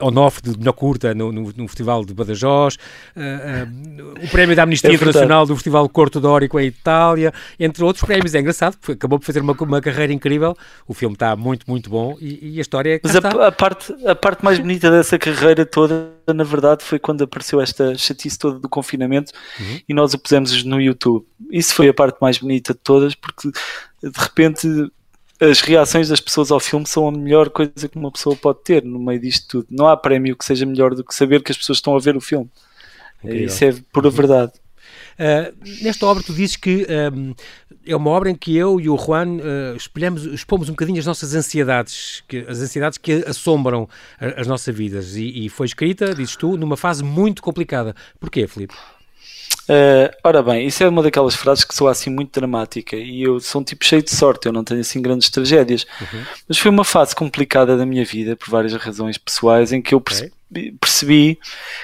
Onof 0.00 0.40
de 0.42 0.56
melhor 0.58 0.72
curta 0.72 1.14
no, 1.14 1.30
no, 1.30 1.52
no, 1.56 1.68
Festival 1.68 2.04
de 2.04 2.14
Badajoz, 2.14 2.76
uh, 3.16 3.20
uh, 3.20 4.24
o 4.24 4.28
prémio 4.28 4.56
da 4.56 4.62
Amnistia 4.62 4.90
é 4.90 4.94
Internacional 4.94 5.46
do 5.46 5.54
Festival 5.54 5.88
Corto 5.88 6.20
Dórico 6.20 6.58
em 6.58 6.66
Itália, 6.66 7.32
entre 7.58 7.84
outros 7.84 8.04
prémios 8.04 8.23
mas 8.24 8.34
é 8.34 8.40
engraçado, 8.40 8.78
acabou 8.90 9.18
por 9.18 9.26
fazer 9.26 9.40
uma, 9.40 9.52
uma 9.52 9.80
carreira 9.82 10.10
incrível. 10.10 10.56
O 10.88 10.94
filme 10.94 11.14
está 11.14 11.36
muito, 11.36 11.68
muito 11.68 11.90
bom 11.90 12.16
e, 12.18 12.54
e 12.54 12.58
a 12.58 12.62
história 12.62 12.96
é 12.96 13.00
Mas 13.02 13.14
a, 13.14 13.18
a, 13.46 13.52
parte, 13.52 13.94
a 14.06 14.14
parte 14.14 14.42
mais 14.42 14.58
bonita 14.58 14.90
dessa 14.90 15.18
carreira 15.18 15.66
toda, 15.66 16.10
na 16.26 16.42
verdade, 16.42 16.82
foi 16.82 16.98
quando 16.98 17.22
apareceu 17.22 17.60
esta 17.60 17.94
chatice 17.96 18.38
toda 18.38 18.58
do 18.58 18.68
confinamento 18.68 19.30
uhum. 19.60 19.80
e 19.86 19.92
nós 19.92 20.14
o 20.14 20.18
pusemos 20.18 20.64
no 20.64 20.80
YouTube. 20.80 21.26
Isso 21.50 21.74
foi 21.74 21.88
a 21.88 21.94
parte 21.94 22.16
mais 22.18 22.38
bonita 22.38 22.72
de 22.72 22.80
todas, 22.80 23.14
porque 23.14 23.50
de 24.02 24.18
repente 24.18 24.66
as 25.38 25.60
reações 25.60 26.08
das 26.08 26.20
pessoas 26.20 26.50
ao 26.50 26.60
filme 26.60 26.86
são 26.86 27.06
a 27.06 27.12
melhor 27.12 27.50
coisa 27.50 27.88
que 27.88 27.98
uma 27.98 28.10
pessoa 28.10 28.34
pode 28.34 28.62
ter 28.64 28.82
no 28.82 28.98
meio 28.98 29.20
disto 29.20 29.46
tudo. 29.48 29.66
Não 29.70 29.86
há 29.86 29.96
prémio 29.96 30.34
que 30.34 30.46
seja 30.46 30.64
melhor 30.64 30.94
do 30.94 31.04
que 31.04 31.14
saber 31.14 31.42
que 31.42 31.52
as 31.52 31.58
pessoas 31.58 31.78
estão 31.78 31.94
a 31.94 32.00
ver 32.00 32.16
o 32.16 32.20
filme. 32.20 32.50
Incrível. 33.22 33.46
Isso 33.46 33.64
é 33.64 33.74
pura 33.92 34.08
verdade. 34.08 34.52
Uh, 35.14 35.54
nesta 35.82 36.06
obra 36.06 36.22
tu 36.24 36.32
dizes 36.32 36.56
que 36.56 36.86
um, 37.12 37.34
é 37.86 37.96
uma 37.96 38.10
obra 38.10 38.30
em 38.30 38.34
que 38.34 38.56
eu 38.56 38.80
e 38.80 38.88
o 38.88 38.96
Juan 38.96 39.36
uh, 39.36 39.76
espelhamos, 39.76 40.24
expomos 40.26 40.68
um 40.68 40.72
bocadinho 40.72 40.98
as 40.98 41.06
nossas 41.06 41.34
ansiedades, 41.34 42.22
que, 42.28 42.38
as 42.48 42.60
ansiedades 42.60 42.98
que 42.98 43.24
assombram 43.26 43.88
a, 44.18 44.40
as 44.40 44.46
nossas 44.46 44.74
vidas. 44.74 45.16
E, 45.16 45.46
e, 45.46 45.48
foi 45.48 45.66
escrita, 45.66 46.14
dizes 46.14 46.36
tu, 46.36 46.56
numa 46.56 46.76
fase 46.76 47.02
muito 47.02 47.42
complicada. 47.42 47.94
Porquê, 48.18 48.46
Filipe? 48.46 48.74
Uh, 49.64 50.12
ora 50.22 50.42
bem, 50.42 50.66
isso 50.66 50.82
é 50.82 50.88
uma 50.88 51.02
daquelas 51.02 51.34
frases 51.34 51.64
que 51.64 51.74
soa 51.74 51.90
assim 51.90 52.10
muito 52.10 52.38
dramática 52.38 52.96
e 52.96 53.22
eu 53.22 53.40
sou 53.40 53.62
um 53.62 53.64
tipo 53.64 53.82
cheio 53.82 54.02
de 54.02 54.10
sorte, 54.10 54.46
eu 54.46 54.52
não 54.52 54.62
tenho 54.62 54.80
assim 54.80 55.00
grandes 55.00 55.30
tragédias, 55.30 55.86
uhum. 56.02 56.22
mas 56.46 56.58
foi 56.58 56.70
uma 56.70 56.84
fase 56.84 57.16
complicada 57.16 57.74
da 57.74 57.86
minha 57.86 58.04
vida 58.04 58.36
por 58.36 58.50
várias 58.50 58.74
razões 58.74 59.16
pessoais 59.16 59.72
em 59.72 59.80
que 59.80 59.94
eu 59.94 60.00
percebi, 60.02 60.28
okay 60.28 60.33
percebi 60.80 61.38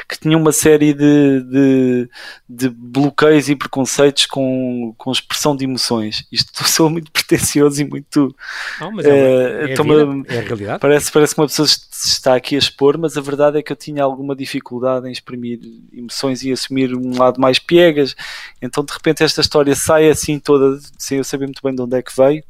que 0.08 0.18
tinha 0.18 0.36
uma 0.36 0.52
série 0.52 0.94
de, 0.94 1.40
de, 1.42 2.10
de, 2.48 2.68
bloqueios 2.68 3.48
e 3.48 3.56
preconceitos 3.56 4.26
com, 4.26 4.94
com 4.96 5.12
expressão 5.12 5.54
de 5.54 5.64
emoções. 5.64 6.26
Isto 6.30 6.64
sou 6.68 6.88
muito 6.88 7.10
pretencioso 7.10 7.80
e 7.80 7.84
muito. 7.84 8.34
Não, 8.80 8.92
mas 8.92 9.06
é, 9.06 9.10
é, 9.10 9.14
é, 9.14 9.74
a, 9.74 10.34
é 10.34 10.38
a 10.38 10.42
realidade. 10.42 10.80
Parece, 10.80 11.12
parece 11.12 11.34
que 11.34 11.40
uma 11.40 11.46
pessoa 11.46 11.68
se 11.68 12.08
está 12.08 12.34
aqui 12.34 12.54
a 12.54 12.58
expor, 12.58 12.96
mas 12.96 13.16
a 13.16 13.20
verdade 13.20 13.58
é 13.58 13.62
que 13.62 13.72
eu 13.72 13.76
tinha 13.76 14.02
alguma 14.02 14.34
dificuldade 14.34 15.08
em 15.08 15.12
exprimir 15.12 15.60
emoções 15.92 16.42
e 16.42 16.52
assumir 16.52 16.94
um 16.94 17.18
lado 17.18 17.40
mais 17.40 17.58
piegas. 17.58 18.14
Então, 18.62 18.84
de 18.84 18.92
repente, 18.92 19.22
esta 19.22 19.40
história 19.40 19.74
sai 19.74 20.08
assim 20.08 20.38
toda, 20.38 20.78
sem 20.98 21.18
eu 21.18 21.24
saber 21.24 21.46
muito 21.46 21.62
bem 21.62 21.74
de 21.74 21.82
onde 21.82 21.96
é 21.96 22.02
que 22.02 22.16
veio. 22.16 22.42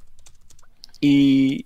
E, 1.03 1.65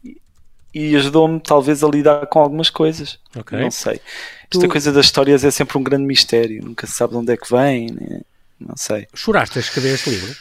e 0.74 0.96
ajudou-me 0.96 1.38
talvez 1.38 1.84
a 1.84 1.88
lidar 1.88 2.26
com 2.26 2.40
algumas 2.40 2.68
coisas. 2.68 3.18
Okay. 3.36 3.60
Não 3.60 3.70
sei. 3.70 4.00
Tu... 4.50 4.58
Esta 4.58 4.68
coisa 4.68 4.92
das 4.92 5.06
histórias 5.06 5.44
é 5.44 5.50
sempre 5.50 5.78
um 5.78 5.82
grande 5.82 6.04
mistério, 6.04 6.64
nunca 6.64 6.86
se 6.86 6.94
sabe 6.94 7.12
de 7.12 7.18
onde 7.18 7.32
é 7.32 7.36
que 7.36 7.50
vem, 7.50 7.92
né? 7.92 8.20
não 8.58 8.76
sei. 8.76 9.06
Choraste 9.14 9.58
a 9.58 9.60
escrever 9.60 9.94
este 9.94 10.10
livro? 10.10 10.36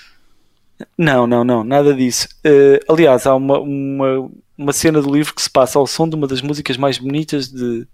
Não, 0.98 1.28
não, 1.28 1.44
não, 1.44 1.64
nada 1.64 1.94
disso. 1.94 2.28
Uh, 2.46 2.92
aliás, 2.92 3.26
há 3.28 3.36
uma, 3.36 3.60
uma, 3.60 4.32
uma 4.58 4.74
cena 4.74 5.02
do 5.02 5.14
livro 5.14 5.34
que 5.34 5.42
se 5.42 5.50
passa 5.50 5.78
ao 5.78 5.88
som 5.88 6.10
de 6.10 6.16
uma 6.16 6.28
das 6.28 6.42
músicas 6.42 6.78
mais 6.78 6.98
bonitas 6.98 7.48
de, 7.48 7.82
de 7.82 7.88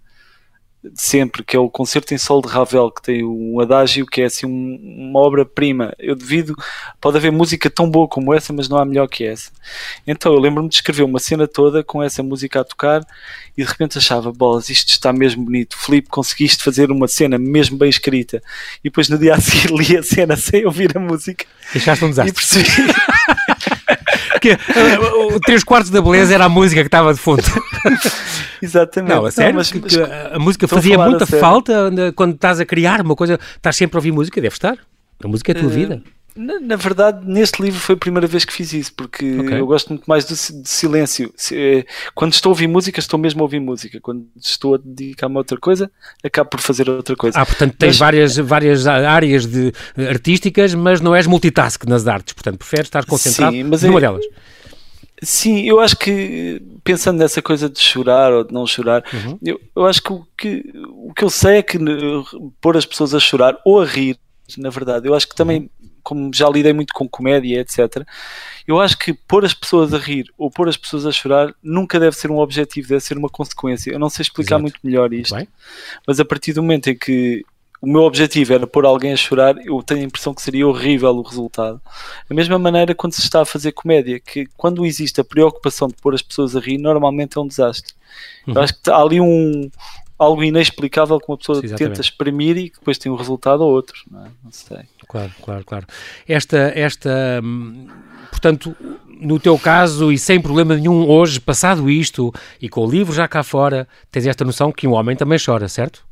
sempre, 0.96 1.44
que 1.44 1.56
é 1.56 1.60
o 1.60 1.70
Concerto 1.70 2.14
em 2.14 2.18
Sol 2.18 2.42
de 2.42 2.48
Ravel, 2.48 2.90
que 2.92 3.02
tem 3.02 3.24
um 3.24 3.60
adágio 3.60 4.06
que 4.06 4.22
é 4.22 4.26
assim 4.26 4.46
um, 4.46 5.10
uma 5.10 5.20
obra-prima. 5.20 5.94
Eu 6.00 6.16
devido, 6.16 6.56
pode 7.02 7.18
haver 7.18 7.32
música 7.32 7.70
tão 7.70 7.90
boa 7.90 8.08
como 8.08 8.34
essa, 8.34 8.54
mas 8.54 8.70
não 8.70 8.78
há 8.78 8.86
melhor 8.86 9.08
que 9.08 9.26
essa. 9.26 9.52
Então 10.08 10.34
eu 10.34 10.40
lembro-me 10.40 10.70
de 10.70 10.76
escrever 10.76 11.04
uma 11.04 11.20
cena 11.20 11.48
toda 11.48 11.84
com 11.84 12.02
essa 12.02 12.24
música 12.24 12.62
a 12.62 12.64
tocar 12.64 13.06
e 13.58 13.64
de 13.64 13.70
repente 13.70 13.98
achava, 13.98 14.32
bolas, 14.32 14.70
isto 14.70 14.90
está 14.90 15.12
mesmo 15.12 15.44
bonito. 15.44 15.78
Filipe, 15.78 16.08
conseguiste 16.10 16.64
fazer 16.64 16.92
uma 16.92 17.08
cena 17.08 17.38
mesmo 17.38 17.78
bem 17.78 17.90
escrita. 17.90 18.42
E 18.80 18.90
depois 18.90 19.10
no 19.10 19.18
dia 19.18 19.36
a 19.36 19.42
seguir 19.42 19.72
li 19.76 19.98
a 19.98 20.04
cena 20.04 20.38
sem 20.38 20.66
ouvir 20.66 20.96
a 20.98 21.00
música. 21.00 21.46
Deixaste 21.74 22.06
um 22.06 22.10
desastre. 22.10 22.32
E 22.32 22.34
percebi. 22.34 22.94
Que 24.40 24.52
uh, 24.52 25.36
uh, 25.36 25.40
três 25.42 25.64
quartos 25.64 25.90
da 25.90 26.02
beleza 26.02 26.34
era 26.34 26.46
a 26.46 26.50
música 26.50 26.82
que 26.82 26.88
estava 26.88 27.14
de 27.14 27.20
fundo. 27.20 27.44
Exatamente. 28.62 29.14
Não, 29.14 29.26
a 29.26 29.32
sério, 29.32 29.54
não, 29.54 29.60
mas, 29.60 29.72
mas, 29.72 29.98
a 30.34 30.40
música 30.40 30.68
fazia 30.68 30.98
muita 30.98 31.26
falta 31.26 31.92
quando 32.16 32.36
estás 32.36 32.60
a 32.60 32.66
criar 32.66 33.02
uma 33.02 33.16
coisa, 33.16 33.40
estás 33.56 33.76
sempre 33.76 33.98
a 33.98 34.00
ouvir 34.00 34.12
música, 34.12 34.42
deve 34.42 34.54
estar. 34.54 34.78
A 35.24 35.28
música 35.28 35.52
é 35.52 35.56
a 35.56 35.60
tua 35.60 35.70
uh, 35.70 35.72
vida. 35.72 36.02
Na, 36.36 36.60
na, 36.60 36.76
verdade, 36.76 37.26
neste 37.26 37.62
livro 37.62 37.80
foi 37.80 37.96
a 37.96 37.98
primeira 37.98 38.28
vez 38.28 38.46
que 38.46 38.54
fiz 38.54 38.72
isso, 38.72 38.94
porque 38.94 39.40
okay. 39.40 39.60
eu 39.60 39.66
gosto 39.66 39.90
muito 39.90 40.06
mais 40.06 40.26
do, 40.26 40.62
de 40.62 40.70
silêncio. 40.70 41.34
Eh, 41.52 41.86
quando 42.14 42.34
estou 42.34 42.52
a 42.52 42.52
ouvir 42.52 42.68
música, 42.68 43.00
estou 43.00 43.20
mesmo 43.20 43.42
a 43.42 43.44
ouvir 43.44 43.60
música. 43.60 44.00
Quando 44.00 44.26
estou 44.40 44.76
a 44.76 44.80
dedicar-me 44.84 45.36
a 45.36 45.40
outra 45.40 45.58
coisa, 45.58 45.92
acabo 46.24 46.50
por 46.50 46.60
fazer 46.60 46.90
outra 46.90 47.16
coisa. 47.16 47.40
Ah, 47.40 47.46
portanto, 47.46 47.76
tens 47.78 47.90
mas, 47.90 47.98
várias, 47.98 48.38
várias 48.38 48.88
áreas 48.88 49.46
de, 49.46 49.74
artísticas, 49.98 50.74
mas 50.74 51.02
não 51.02 51.16
és 51.16 51.26
multitask 51.26 51.84
nas 51.86 52.08
artes, 52.08 52.34
portanto, 52.34 52.58
preferes 52.58 52.88
estar 52.88 53.06
concentrado 53.06 53.56
sim, 53.56 53.64
mas 53.64 53.84
numa 53.84 54.00
é, 54.00 54.02
delas. 54.02 54.26
Sim, 55.22 55.66
eu 55.66 55.80
acho 55.80 55.98
que 55.98 56.62
pensando 56.84 57.18
nessa 57.18 57.42
coisa 57.42 57.70
de 57.70 57.80
chorar 57.80 58.32
ou 58.32 58.44
de 58.44 58.54
não 58.54 58.66
chorar, 58.66 59.04
uhum. 59.12 59.38
eu, 59.44 59.60
eu 59.76 59.86
acho 59.86 60.02
que 60.02 60.14
o, 60.14 60.26
que 60.38 60.72
o 60.90 61.14
que 61.14 61.24
eu 61.24 61.30
sei 61.30 61.58
é 61.58 61.64
que 61.64 61.78
pôr 62.62 62.78
as 62.78 62.86
pessoas 62.86 63.14
a 63.14 63.20
chorar 63.20 63.58
ou 63.66 63.82
a 63.82 63.86
rir, 63.86 64.18
na 64.58 64.70
verdade, 64.70 65.08
eu 65.08 65.14
acho 65.14 65.28
que 65.28 65.36
também 65.36 65.62
uhum 65.62 65.89
como 66.04 66.32
já 66.34 66.50
lidei 66.50 66.74
muito 66.74 66.94
com 66.94 67.08
comédia, 67.08 67.60
etc., 67.62 68.06
eu 68.68 68.80
acho 68.80 68.98
que 68.98 69.14
pôr 69.14 69.44
as 69.44 69.54
pessoas 69.54 69.94
a 69.94 69.98
rir 69.98 70.32
ou 70.38 70.52
pôr 70.52 70.70
as 70.70 70.78
pessoas 70.78 71.06
a 71.06 71.12
chorar 71.12 71.54
nunca 71.64 72.00
deve 72.00 72.16
ser 72.16 72.30
um 72.30 72.38
objetivo, 72.38 72.90
deve 72.90 73.02
ser 73.02 73.18
uma 73.18 73.30
consequência. 73.30 73.92
Eu 73.92 74.00
não 74.00 74.10
sei 74.10 74.24
explicar 74.24 74.56
Exato. 74.56 74.62
muito 74.62 74.80
melhor 74.84 75.12
isto, 75.12 75.36
Bem. 75.36 75.48
mas 76.06 76.20
a 76.20 76.26
partir 76.26 76.54
do 76.54 76.62
momento 76.62 76.90
em 76.90 76.96
que 76.98 77.44
o 77.82 77.88
meu 77.88 78.02
objetivo 78.02 78.54
era 78.54 78.68
pôr 78.68 78.86
alguém 78.86 79.14
a 79.14 79.18
chorar, 79.18 79.56
eu 79.66 79.82
tenho 79.82 80.02
a 80.02 80.04
impressão 80.04 80.34
que 80.34 80.42
seria 80.42 80.68
horrível 80.68 81.12
o 81.12 81.22
resultado. 81.22 81.82
Da 82.30 82.36
mesma 82.36 82.60
maneira 82.60 82.94
quando 82.94 83.14
se 83.14 83.22
está 83.22 83.42
a 83.42 83.46
fazer 83.46 83.72
comédia, 83.72 84.20
que 84.20 84.48
quando 84.58 84.86
existe 84.86 85.22
a 85.22 85.24
preocupação 85.24 85.88
de 85.88 85.96
pôr 85.96 86.14
as 86.14 86.22
pessoas 86.22 86.56
a 86.56 86.60
rir, 86.60 86.78
normalmente 86.78 87.38
é 87.38 87.42
um 87.42 87.48
desastre. 87.48 87.94
Uhum. 88.46 88.54
Eu 88.56 88.62
acho 88.62 88.74
que 88.82 88.90
há 88.90 88.98
ali 88.98 89.22
um, 89.22 89.72
algo 90.20 90.44
inexplicável 90.44 91.18
que 91.18 91.26
uma 91.30 91.38
pessoa 91.38 91.62
Sim, 91.62 91.74
tenta 91.76 92.02
exprimir 92.02 92.58
e 92.58 92.70
que 92.70 92.78
depois 92.78 92.98
tem 92.98 93.10
um 93.10 93.16
resultado 93.16 93.62
ou 93.62 93.72
outro, 93.72 94.04
não, 94.12 94.26
é? 94.26 94.30
não 94.44 94.52
sei. 94.52 94.82
Claro, 95.08 95.32
claro, 95.42 95.64
claro. 95.66 95.88
Esta, 96.28 96.74
esta, 96.76 97.42
hum, 97.42 97.88
portanto, 98.30 98.76
no 99.08 99.40
teu 99.40 99.58
caso, 99.58 100.12
e 100.12 100.20
sem 100.20 100.40
problema 100.42 100.76
nenhum, 100.76 101.10
hoje, 101.10 101.40
passado 101.40 101.90
isto, 101.90 102.34
e 102.62 102.68
com 102.68 102.86
o 102.86 102.92
livro 102.92 103.14
já 103.14 103.28
cá 103.28 103.42
fora, 103.42 103.88
tens 104.12 104.28
esta 104.28 104.44
noção 104.44 104.72
que 104.72 104.86
um 104.86 104.94
homem 104.94 105.16
também 105.16 105.40
chora, 105.44 105.70
certo? 105.70 106.06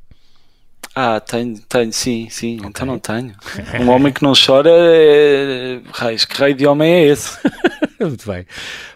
Ah, 0.96 1.20
tenho, 1.20 1.60
tenho, 1.70 1.94
sim, 1.94 2.28
sim. 2.30 2.58
Okay. 2.58 2.70
Então 2.70 2.86
não 2.86 2.98
tenho. 2.98 3.36
Um 3.80 3.90
homem 3.90 4.12
que 4.12 4.24
não 4.24 4.34
chora, 4.34 4.72
é... 4.72 5.80
Raios, 5.92 6.26
que 6.26 6.36
raio 6.36 6.56
de 6.56 6.66
homem 6.66 6.92
é 6.92 7.08
esse? 7.08 7.38
Muito 8.06 8.30
bem. 8.30 8.46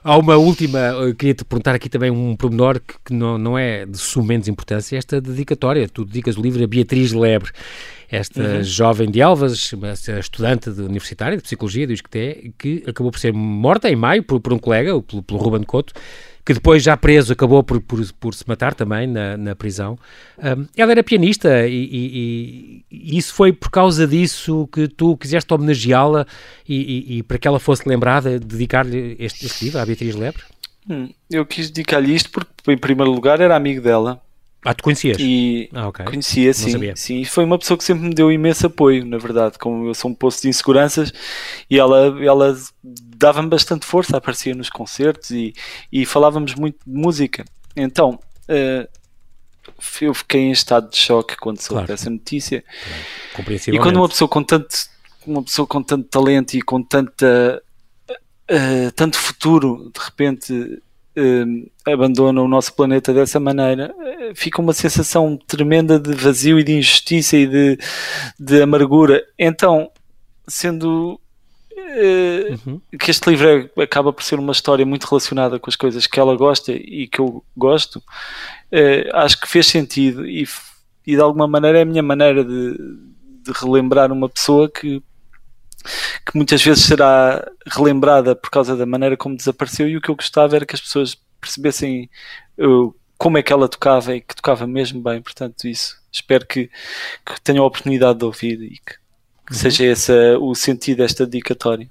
Há 0.04 0.18
uma 0.18 0.38
última, 0.38 0.80
queria-te 1.18 1.44
perguntar 1.44 1.74
aqui 1.74 1.90
também 1.90 2.12
um 2.12 2.36
pormenor 2.36 2.80
que, 2.80 2.94
que 3.06 3.14
não, 3.14 3.38
não 3.38 3.58
é 3.58 3.86
de 3.86 3.98
sumenos 3.98 4.48
importância, 4.48 4.98
esta 4.98 5.20
dedicatória. 5.20 5.90
Tu 5.90 6.06
dedicas 6.06 6.38
o 6.38 6.42
livro 6.42 6.64
a 6.64 6.68
Beatriz 6.68 7.12
Lebre, 7.12 7.52
esta 8.10 8.42
uhum. 8.42 8.64
jovem 8.64 9.10
de 9.10 9.22
Elvas, 9.22 9.74
estudante 10.20 10.70
de 10.70 10.82
universitária 10.82 11.38
de 11.38 11.44
Psicologia, 11.44 11.88
diz 11.88 12.02
que, 12.02 12.18
é, 12.18 12.50
que 12.58 12.84
acabou 12.86 13.12
por 13.12 13.20
ser 13.20 13.34
morta 13.34 13.90
em 13.90 13.96
maio 13.96 14.22
por, 14.22 14.40
por 14.40 14.54
um 14.54 14.60
colega, 14.60 15.02
pelo, 15.02 15.24
pelo 15.24 15.40
Ruben 15.40 15.64
Couto, 15.64 15.94
que 16.45 16.54
depois, 16.54 16.82
já 16.84 16.97
preso, 16.97 17.34
acabou 17.34 17.63
por, 17.63 17.80
por, 17.82 17.99
por 18.13 18.34
se 18.34 18.43
matar 18.47 18.73
também 18.73 19.08
na, 19.08 19.38
na 19.38 19.56
prisão. 19.56 19.97
Um, 20.38 20.65
ela 20.75 20.91
era 20.91 21.04
pianista 21.04 21.67
e, 21.67 21.84
e, 21.91 22.86
e, 22.91 23.17
isso 23.17 23.34
foi 23.34 23.54
por 23.54 23.69
causa 23.69 24.08
disso 24.08 24.67
que 24.71 24.88
tu 24.88 25.15
quiseste 25.17 25.54
homenageá-la 25.54 26.25
e, 26.67 27.17
e, 27.17 27.23
para 27.23 27.38
que 27.38 27.47
ela 27.47 27.60
fosse 27.60 27.88
lembrada, 27.88 28.39
dedicar-lhe 28.39 29.15
este, 29.19 29.45
este, 29.45 29.65
livro 29.65 29.80
à 29.80 29.86
Beatriz 29.86 30.15
Lebre? 30.15 30.43
Hum, 30.89 31.10
eu 31.30 31.45
quis 31.45 31.69
dedicar-lhe 31.69 32.13
isto 32.13 32.32
porque, 32.32 32.49
em 32.67 32.77
primeiro 32.77 33.12
lugar, 33.12 33.39
era 33.39 33.56
amigo 33.56 33.82
dela. 33.82 34.21
Ah, 34.63 34.76
tu 34.76 34.84
conhecias? 34.84 35.17
E 35.19 35.69
ah, 35.74 35.88
okay. 35.88 36.06
Conhecia, 36.06 36.54
sim. 36.54 36.95
sim. 36.95 37.21
E 37.21 37.26
foi 37.26 37.43
uma 37.43 37.58
pessoa 37.58 37.78
que 37.78 37.84
sempre 37.84 38.08
me 38.08 38.13
deu 38.13 38.32
imenso 38.32 38.67
apoio, 38.67 39.04
na 39.06 39.17
verdade. 39.17 39.58
Como 39.58 39.88
eu 39.88 39.93
sou 39.95 40.12
um 40.12 40.13
poço 40.13 40.43
de 40.43 40.50
inseguranças 40.50 41.12
e 41.67 41.80
ela, 41.80 42.15
ela 42.24 42.56
dava-me 42.84 43.50
bastante 43.50 43.88
força, 43.88 44.17
aparecia 44.17 44.54
nos 44.54 44.69
concertos 44.69 45.32
e, 45.32 45.54
e 45.91 46.06
falávamos 46.06 46.54
muito 46.54 46.78
de 46.86 46.93
música. 46.93 47.43
Então, 47.76 48.19
uh, 48.47 48.88
eu 50.00 50.13
fiquei 50.13 50.41
em 50.41 50.52
estado 50.52 50.91
de 50.91 50.97
choque 50.97 51.36
quando 51.38 51.60
soube 51.60 51.86
claro. 51.86 51.93
essa 51.93 52.10
notícia. 52.10 52.63
Claro. 53.36 53.54
E 53.67 53.80
quando 53.80 53.97
uma 53.97 54.10
pessoa 54.10 54.28
com 54.28 54.43
tanto, 54.43 54.76
uma 55.26 55.41
pessoa 55.41 55.67
com 55.67 55.82
tanto 55.82 56.08
talento 56.08 56.54
e 56.54 56.62
com 56.62 56.84
tanta, 56.84 57.63
uh, 58.12 58.91
tanto 58.95 59.17
futuro, 59.17 59.91
de 59.91 60.06
repente 60.06 60.82
uh, 61.17 61.91
abandona 61.91 62.41
o 62.41 62.47
nosso 62.47 62.74
planeta 62.74 63.13
dessa 63.13 63.39
maneira, 63.39 63.93
fica 64.36 64.62
uma 64.62 64.74
sensação 64.74 65.38
tremenda 65.47 66.00
de 66.00 66.13
vazio 66.13 66.60
e 66.60 66.63
de 66.63 66.74
injustiça 66.74 67.38
e 67.38 67.47
de, 67.47 67.78
de 68.39 68.62
amargura. 68.62 69.24
Então, 69.38 69.91
sendo 70.47 71.19
uhum. 72.65 72.82
que 72.97 73.12
este 73.12 73.30
livro 73.30 73.69
é, 73.78 73.84
acaba 73.84 74.13
por 74.13 74.24
ser 74.24 74.39
uma 74.39 74.52
história 74.52 74.86
muito 74.86 75.06
relacionada 75.06 75.60
com 75.60 75.69
as 75.69 75.76
coisas 75.76 76.08
que 76.08 76.19
ela 76.19 76.36
gosta 76.36 76.71
e 76.71 77.08
que 77.08 77.19
eu 77.19 77.43
gosto, 77.56 77.97
uh, 77.97 79.15
acho 79.15 79.39
que 79.39 79.47
fez 79.47 79.67
sentido 79.67 80.26
e, 80.26 80.47
e, 81.06 81.15
de 81.15 81.21
alguma 81.21 81.47
maneira 81.47 81.80
é 81.80 81.82
a 81.82 81.86
minha 81.86 82.04
maneira 82.04 82.43
de, 82.43 82.78
de 83.43 83.52
relembrar 83.60 84.12
uma 84.12 84.30
pessoa 84.30 84.69
que 84.69 85.02
que 86.26 86.36
muitas 86.36 86.63
vezes 86.63 86.86
será 86.86 87.46
relembrada 87.67 88.36
por 88.36 88.50
causa 88.50 88.76
da 88.76 88.86
maneira 88.86 89.17
como 89.17 89.36
desapareceu 89.36 89.88
e 89.88 89.98
o 89.98 90.02
que 90.02 90.10
eu 90.10 90.15
gostava 90.15 90.56
era 90.56 90.65
que 90.65 90.76
as 90.76 90.82
pessoas 90.82 91.17
percebessem 91.39 92.10
uh, 92.60 92.94
como 93.17 93.38
é 93.38 93.44
que 93.44 93.54
ela 93.54 93.67
tocava 93.67 94.15
e 94.15 94.22
que 94.22 94.36
tocava 94.36 94.65
mesmo 94.67 95.02
bem, 95.02 95.22
portanto 95.22 95.67
isso 95.67 96.00
espero 96.12 96.46
que, 96.46 96.70
que 97.26 97.41
tenham 97.41 97.63
a 97.63 97.67
oportunidade 97.67 98.20
de 98.20 98.26
ouvir 98.26 98.62
e 98.62 98.80
que 98.80 99.02
que 99.52 99.58
seja 99.58 99.84
esse 99.84 100.13
o 100.39 100.56
sentido 100.56 101.00
desta 101.00 101.26
dedicatória. 101.26 101.89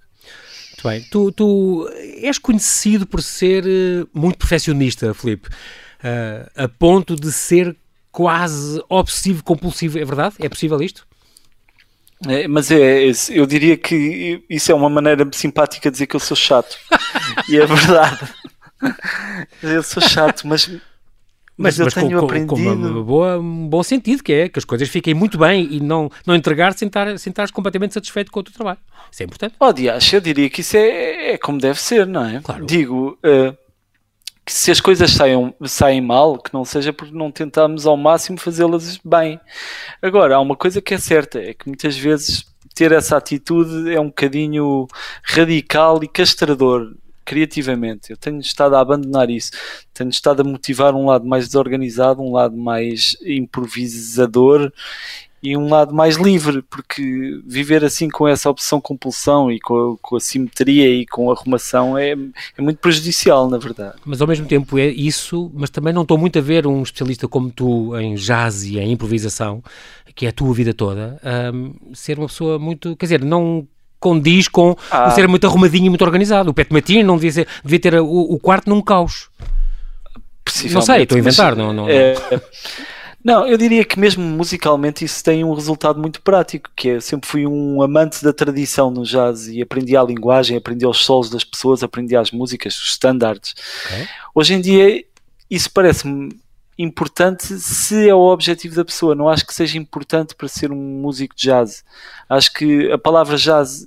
Muito 0.70 0.88
bem. 0.88 1.06
Tu, 1.10 1.32
tu 1.32 1.90
és 2.22 2.38
conhecido 2.38 3.06
por 3.06 3.22
ser 3.22 3.66
eh, 3.66 4.06
muito 4.14 4.38
perfeccionista, 4.38 5.12
Filipe, 5.12 5.48
uh, 5.48 6.50
a 6.56 6.68
ponto 6.68 7.14
de 7.14 7.30
ser 7.30 7.76
quase 8.10 8.82
obsessivo 8.88 9.44
compulsivo. 9.44 9.98
É 9.98 10.04
verdade? 10.04 10.36
É 10.38 10.48
possível 10.48 10.80
isto? 10.80 11.06
É, 12.26 12.46
mas 12.46 12.70
é, 12.70 13.08
é 13.08 13.12
eu 13.30 13.46
diria 13.46 13.76
que 13.76 14.42
isso 14.48 14.70
é 14.70 14.74
uma 14.74 14.90
maneira 14.90 15.26
simpática 15.32 15.90
de 15.90 15.94
dizer 15.94 16.06
que 16.06 16.16
eu 16.16 16.20
sou 16.20 16.36
chato. 16.36 16.76
e 17.48 17.58
é 17.58 17.66
verdade. 17.66 18.20
Eu 19.62 19.82
sou 19.82 20.02
chato, 20.02 20.46
mas 20.46 20.66
mas, 21.60 21.76
mas 21.76 21.78
eu 21.78 21.84
mas 21.84 21.94
tenho 21.94 22.18
com, 22.18 22.24
aprendido... 22.24 22.94
com 22.94 23.04
boa, 23.04 23.38
um 23.38 23.68
bom 23.68 23.82
sentido, 23.82 24.22
que 24.22 24.32
é 24.32 24.48
que 24.48 24.58
as 24.58 24.64
coisas 24.64 24.88
fiquem 24.88 25.12
muito 25.12 25.36
bem 25.36 25.68
e 25.70 25.78
não, 25.78 26.10
não 26.26 26.34
entregar 26.34 26.72
sem 26.72 26.88
estar, 26.88 27.18
sem 27.18 27.30
estar 27.30 27.50
completamente 27.52 27.92
satisfeito 27.92 28.32
com 28.32 28.40
o 28.40 28.42
teu 28.42 28.54
trabalho. 28.54 28.78
Isso 29.12 29.22
é 29.22 29.26
importante. 29.26 29.54
Oh, 29.60 29.70
Dias, 29.70 30.10
eu 30.10 30.22
diria 30.22 30.48
que 30.48 30.62
isso 30.62 30.74
é, 30.78 31.32
é 31.32 31.38
como 31.38 31.58
deve 31.58 31.78
ser, 31.78 32.06
não 32.06 32.24
é? 32.24 32.40
Claro. 32.40 32.64
Digo, 32.64 33.18
uh, 33.22 33.54
que 34.44 34.52
se 34.52 34.70
as 34.70 34.80
coisas 34.80 35.10
saem 35.66 36.00
mal, 36.00 36.38
que 36.38 36.52
não 36.52 36.64
seja 36.64 36.92
porque 36.92 37.14
não 37.14 37.30
tentamos 37.30 37.86
ao 37.86 37.96
máximo 37.96 38.38
fazê-las 38.38 38.98
bem. 39.04 39.40
Agora, 40.02 40.36
há 40.36 40.40
uma 40.40 40.56
coisa 40.56 40.80
que 40.80 40.94
é 40.94 40.98
certa, 40.98 41.38
é 41.38 41.54
que 41.54 41.66
muitas 41.68 41.96
vezes 41.96 42.44
ter 42.74 42.92
essa 42.92 43.16
atitude 43.16 43.92
é 43.92 44.00
um 44.00 44.06
bocadinho 44.06 44.86
radical 45.22 46.02
e 46.02 46.08
castrador 46.08 46.94
criativamente. 47.24 48.10
Eu 48.10 48.16
tenho 48.16 48.40
estado 48.40 48.74
a 48.74 48.80
abandonar 48.80 49.30
isso. 49.30 49.52
Tenho 49.94 50.10
estado 50.10 50.40
a 50.40 50.44
motivar 50.44 50.94
um 50.94 51.06
lado 51.06 51.24
mais 51.24 51.46
desorganizado, 51.46 52.20
um 52.20 52.32
lado 52.32 52.56
mais 52.56 53.16
improvisador 53.22 54.72
e 55.42 55.56
um 55.56 55.68
lado 55.68 55.94
mais 55.94 56.16
livre, 56.16 56.62
porque 56.62 57.40
viver 57.46 57.82
assim 57.84 58.08
com 58.08 58.28
essa 58.28 58.50
obsessão-compulsão 58.50 59.50
e 59.50 59.58
com 59.58 59.92
a, 59.92 59.96
com 60.00 60.16
a, 60.16 60.20
simetria 60.20 60.88
e 60.88 61.06
com 61.06 61.30
a 61.30 61.34
arrumação 61.34 61.96
é, 61.96 62.10
é 62.10 62.62
muito 62.62 62.78
prejudicial, 62.78 63.48
na 63.48 63.56
verdade. 63.56 63.94
Mas 64.04 64.20
ao 64.20 64.28
mesmo 64.28 64.46
tempo 64.46 64.78
é 64.78 64.86
isso, 64.86 65.50
mas 65.54 65.70
também 65.70 65.92
não 65.92 66.02
estou 66.02 66.18
muito 66.18 66.38
a 66.38 66.42
ver 66.42 66.66
um 66.66 66.82
especialista 66.82 67.26
como 67.26 67.50
tu 67.50 67.96
em 67.98 68.14
jazz 68.16 68.64
e 68.64 68.78
em 68.78 68.92
improvisação, 68.92 69.62
que 70.14 70.26
é 70.26 70.28
a 70.28 70.32
tua 70.32 70.52
vida 70.52 70.74
toda, 70.74 71.18
um, 71.54 71.94
ser 71.94 72.18
uma 72.18 72.26
pessoa 72.26 72.58
muito, 72.58 72.94
quer 72.96 73.06
dizer, 73.06 73.24
não 73.24 73.66
condiz 73.98 74.48
com 74.48 74.76
ah. 74.90 75.08
o 75.08 75.10
ser 75.12 75.28
muito 75.28 75.46
arrumadinho 75.46 75.86
e 75.86 75.88
muito 75.90 76.04
organizado. 76.04 76.50
O 76.50 76.54
Pet 76.54 76.72
Matini 76.72 77.02
não 77.02 77.16
devia, 77.16 77.32
ser, 77.32 77.48
devia 77.62 77.78
ter 77.78 77.94
o, 78.00 78.06
o 78.06 78.38
quarto 78.38 78.68
num 78.68 78.80
caos. 78.80 79.28
Não 80.70 80.82
sei, 80.82 81.02
estou 81.02 81.16
a 81.16 81.18
inventar. 81.18 81.54
Mas, 81.54 81.58
não, 81.58 81.72
não, 81.72 81.88
é, 81.88 82.14
não, 83.22 83.46
eu 83.46 83.58
diria 83.58 83.84
que 83.84 83.98
mesmo 83.98 84.22
musicalmente 84.22 85.04
isso 85.04 85.22
tem 85.22 85.44
um 85.44 85.52
resultado 85.52 86.00
muito 86.00 86.22
prático, 86.22 86.70
que 86.74 86.90
é, 86.90 87.00
sempre 87.00 87.28
fui 87.28 87.46
um 87.46 87.82
amante 87.82 88.24
da 88.24 88.32
tradição 88.32 88.90
no 88.90 89.04
jazz 89.04 89.46
e 89.48 89.60
aprendi 89.60 89.96
a 89.96 90.02
linguagem, 90.02 90.56
aprendi 90.56 90.86
os 90.86 91.04
solos 91.04 91.28
das 91.28 91.44
pessoas, 91.44 91.82
aprendi 91.82 92.16
as 92.16 92.30
músicas, 92.30 92.74
os 92.78 92.90
standards. 92.90 93.54
Okay. 93.86 94.08
Hoje 94.34 94.54
em 94.54 94.60
dia 94.60 95.04
isso 95.50 95.70
parece-me 95.70 96.38
importante 96.78 97.58
se 97.58 98.08
é 98.08 98.14
o 98.14 98.20
objetivo 98.20 98.74
da 98.74 98.84
pessoa. 98.84 99.14
Não 99.14 99.28
acho 99.28 99.46
que 99.46 99.52
seja 99.52 99.76
importante 99.76 100.34
para 100.34 100.48
ser 100.48 100.72
um 100.72 100.76
músico 100.76 101.34
de 101.34 101.42
jazz. 101.42 101.84
Acho 102.28 102.52
que 102.54 102.90
a 102.90 102.96
palavra 102.96 103.36
jazz, 103.36 103.86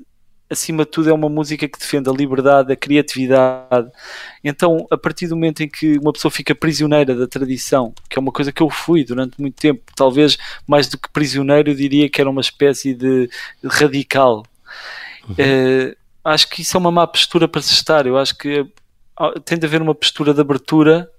acima 0.53 0.85
de 0.85 0.91
tudo, 0.91 1.09
é 1.09 1.13
uma 1.13 1.29
música 1.29 1.67
que 1.67 1.77
defende 1.77 2.09
a 2.09 2.13
liberdade, 2.13 2.71
a 2.71 2.75
criatividade. 2.75 3.91
Então, 4.43 4.87
a 4.89 4.97
partir 4.97 5.27
do 5.27 5.35
momento 5.35 5.61
em 5.61 5.67
que 5.67 5.97
uma 5.97 6.13
pessoa 6.13 6.31
fica 6.31 6.55
prisioneira 6.55 7.15
da 7.15 7.27
tradição, 7.27 7.93
que 8.09 8.17
é 8.17 8.21
uma 8.21 8.31
coisa 8.31 8.51
que 8.51 8.63
eu 8.63 8.69
fui 8.69 9.03
durante 9.03 9.39
muito 9.39 9.55
tempo, 9.55 9.81
talvez 9.95 10.37
mais 10.67 10.87
do 10.87 10.97
que 10.97 11.09
prisioneiro, 11.11 11.71
eu 11.71 11.75
diria 11.75 12.09
que 12.09 12.21
era 12.21 12.29
uma 12.29 12.41
espécie 12.41 12.93
de 12.93 13.29
radical. 13.63 14.43
Uhum. 15.27 15.35
Uh, 15.35 15.95
acho 16.23 16.49
que 16.49 16.61
isso 16.61 16.77
é 16.77 16.79
uma 16.79 16.91
má 16.91 17.05
postura 17.05 17.47
para 17.47 17.61
se 17.61 17.73
estar. 17.73 18.07
Eu 18.07 18.17
acho 18.17 18.37
que 18.37 18.65
ah, 19.17 19.33
tem 19.43 19.57
de 19.57 19.65
haver 19.65 19.81
uma 19.81 19.93
postura 19.93 20.33
de 20.33 20.41
abertura 20.41 21.09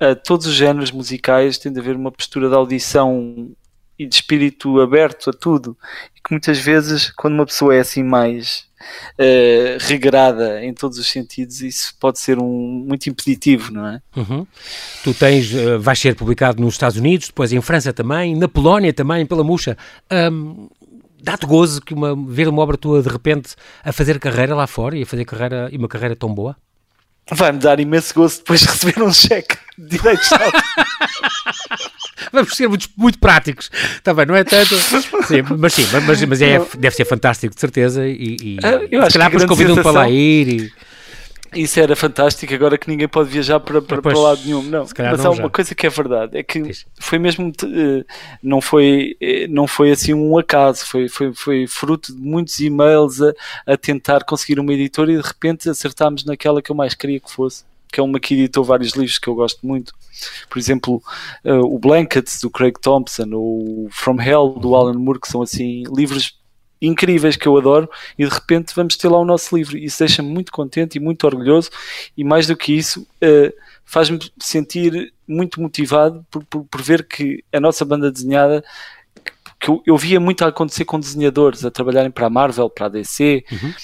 a 0.00 0.14
todos 0.14 0.46
os 0.46 0.54
géneros 0.54 0.90
musicais 0.90 1.58
tem 1.58 1.72
de 1.72 1.80
haver 1.80 1.96
uma 1.96 2.12
postura 2.12 2.48
de 2.48 2.54
audição 2.54 3.50
e 3.98 4.06
de 4.06 4.14
espírito 4.14 4.80
aberto 4.80 5.30
a 5.30 5.32
tudo. 5.32 5.76
E 6.16 6.20
que 6.20 6.30
muitas 6.32 6.58
vezes, 6.58 7.10
quando 7.10 7.34
uma 7.34 7.46
pessoa 7.46 7.74
é 7.74 7.80
assim 7.80 8.02
mais 8.02 8.66
uh, 9.18 9.78
regrada 9.80 10.64
em 10.64 10.72
todos 10.74 10.98
os 10.98 11.08
sentidos, 11.08 11.60
isso 11.60 11.94
pode 11.98 12.18
ser 12.18 12.38
um, 12.38 12.84
muito 12.86 13.08
impeditivo, 13.08 13.72
não 13.72 13.86
é? 13.86 14.02
Uhum. 14.16 14.46
Tu 15.02 15.14
tens, 15.14 15.52
uh, 15.52 15.78
vais 15.80 15.98
ser 15.98 16.14
publicado 16.14 16.60
nos 16.60 16.74
Estados 16.74 16.98
Unidos, 16.98 17.28
depois 17.28 17.52
em 17.52 17.60
França 17.60 17.92
também, 17.92 18.36
na 18.36 18.48
Polónia 18.48 18.92
também, 18.92 19.24
pela 19.26 19.44
Muxa. 19.44 19.76
Um, 20.10 20.68
Dá-te 21.22 21.44
gozo 21.44 21.80
que 21.80 21.92
uma, 21.92 22.14
ver 22.14 22.46
uma 22.46 22.62
obra 22.62 22.76
tua 22.76 23.02
de 23.02 23.08
repente 23.08 23.56
a 23.82 23.92
fazer 23.92 24.20
carreira 24.20 24.54
lá 24.54 24.64
fora 24.66 24.96
e 24.96 25.02
a 25.02 25.06
fazer 25.06 25.24
carreira 25.24 25.68
e 25.72 25.76
uma 25.76 25.88
carreira 25.88 26.14
tão 26.14 26.32
boa? 26.32 26.56
Vai-me 27.30 27.58
dar 27.58 27.80
imenso 27.80 28.14
gosto 28.14 28.38
depois 28.38 28.60
de 28.60 28.66
receber 28.66 29.02
um 29.02 29.12
cheque 29.12 29.56
de 29.76 29.98
direitos 29.98 30.28
de 30.28 30.36
Vamos 32.32 32.56
ser 32.56 32.68
muito, 32.68 32.88
muito 32.96 33.18
práticos. 33.18 33.70
Está 33.96 34.14
bem, 34.14 34.26
não 34.26 34.36
é 34.36 34.44
tanto. 34.44 34.76
Sim, 34.76 35.42
mas 35.58 35.74
sim, 35.74 35.86
mas, 36.06 36.24
mas 36.24 36.42
é, 36.42 36.58
deve 36.78 36.94
ser 36.94 37.04
fantástico, 37.04 37.54
de 37.54 37.60
certeza. 37.60 38.06
E, 38.06 38.36
e 38.40 38.58
ah, 38.62 38.80
eu 38.90 39.00
acho 39.02 39.12
se 39.12 39.18
calhar 39.18 39.30
depois 39.30 39.48
convidam 39.48 39.76
para 39.76 39.90
lá 39.90 40.08
ir. 40.08 40.48
E... 40.48 40.72
Isso 41.56 41.80
era 41.80 41.96
fantástico, 41.96 42.52
agora 42.52 42.76
que 42.76 42.88
ninguém 42.88 43.08
pode 43.08 43.30
viajar 43.30 43.58
para, 43.60 43.80
para, 43.80 44.02
para 44.02 44.18
lado 44.18 44.40
nenhum. 44.44 44.62
Não, 44.62 44.84
mas 44.84 45.20
não 45.20 45.32
há 45.32 45.34
uma 45.34 45.50
coisa 45.50 45.74
que 45.74 45.86
é 45.86 45.90
verdade, 45.90 46.36
é 46.38 46.42
que 46.42 46.62
foi 47.00 47.18
mesmo, 47.18 47.50
eh, 47.64 48.04
não 48.42 48.60
foi, 48.60 49.16
eh, 49.20 49.46
não 49.48 49.66
foi 49.66 49.90
assim 49.90 50.12
um 50.12 50.38
acaso, 50.38 50.86
foi, 50.86 51.08
foi, 51.08 51.32
foi 51.34 51.66
fruto 51.66 52.14
de 52.14 52.20
muitos 52.20 52.58
e-mails 52.60 53.20
a, 53.22 53.32
a 53.66 53.76
tentar 53.76 54.24
conseguir 54.24 54.60
uma 54.60 54.72
editora 54.72 55.12
e 55.12 55.16
de 55.16 55.26
repente 55.26 55.68
acertámos 55.68 56.24
naquela 56.24 56.60
que 56.60 56.70
eu 56.70 56.76
mais 56.76 56.94
queria 56.94 57.20
que 57.20 57.30
fosse 57.30 57.64
que 57.90 58.00
é 58.00 58.02
uma 58.02 58.20
que 58.20 58.34
editou 58.34 58.62
vários 58.62 58.92
livros 58.92 59.18
que 59.18 59.28
eu 59.28 59.34
gosto 59.34 59.66
muito. 59.66 59.94
Por 60.50 60.58
exemplo, 60.58 61.02
uh, 61.44 61.64
o 61.64 61.78
Blankets, 61.78 62.40
do 62.40 62.50
Craig 62.50 62.74
Thompson, 62.78 63.30
ou 63.32 63.88
From 63.90 64.20
Hell, 64.20 64.58
do 64.60 64.74
Alan 64.74 64.98
Moore, 64.98 65.20
que 65.20 65.28
são 65.28 65.40
assim 65.40 65.82
livros 65.94 66.38
incríveis 66.86 67.36
que 67.36 67.46
eu 67.46 67.56
adoro 67.56 67.88
e 68.18 68.24
de 68.24 68.32
repente 68.32 68.74
vamos 68.74 68.96
ter 68.96 69.08
lá 69.08 69.18
o 69.18 69.24
nosso 69.24 69.56
livro. 69.56 69.76
Isso 69.76 69.98
deixa-me 69.98 70.28
muito 70.28 70.52
contente 70.52 70.96
e 70.96 71.00
muito 71.00 71.24
orgulhoso 71.24 71.70
e 72.16 72.24
mais 72.24 72.46
do 72.46 72.56
que 72.56 72.72
isso 72.72 73.02
uh, 73.02 73.52
faz-me 73.84 74.18
sentir 74.38 75.12
muito 75.26 75.60
motivado 75.60 76.24
por, 76.30 76.44
por, 76.44 76.64
por, 76.64 76.82
ver 76.82 77.06
que 77.06 77.44
a 77.52 77.60
nossa 77.60 77.84
banda 77.84 78.10
desenhada 78.10 78.64
que 79.58 79.68
eu, 79.68 79.82
eu, 79.86 79.96
via 79.96 80.20
muito 80.20 80.44
a 80.44 80.48
acontecer 80.48 80.84
com 80.84 81.00
desenhadores 81.00 81.64
a 81.64 81.70
trabalharem 81.70 82.10
para 82.10 82.26
a 82.26 82.30
Marvel, 82.30 82.68
para 82.68 82.86
a 82.86 82.90
DC, 82.90 83.44
uhum. 83.50 83.74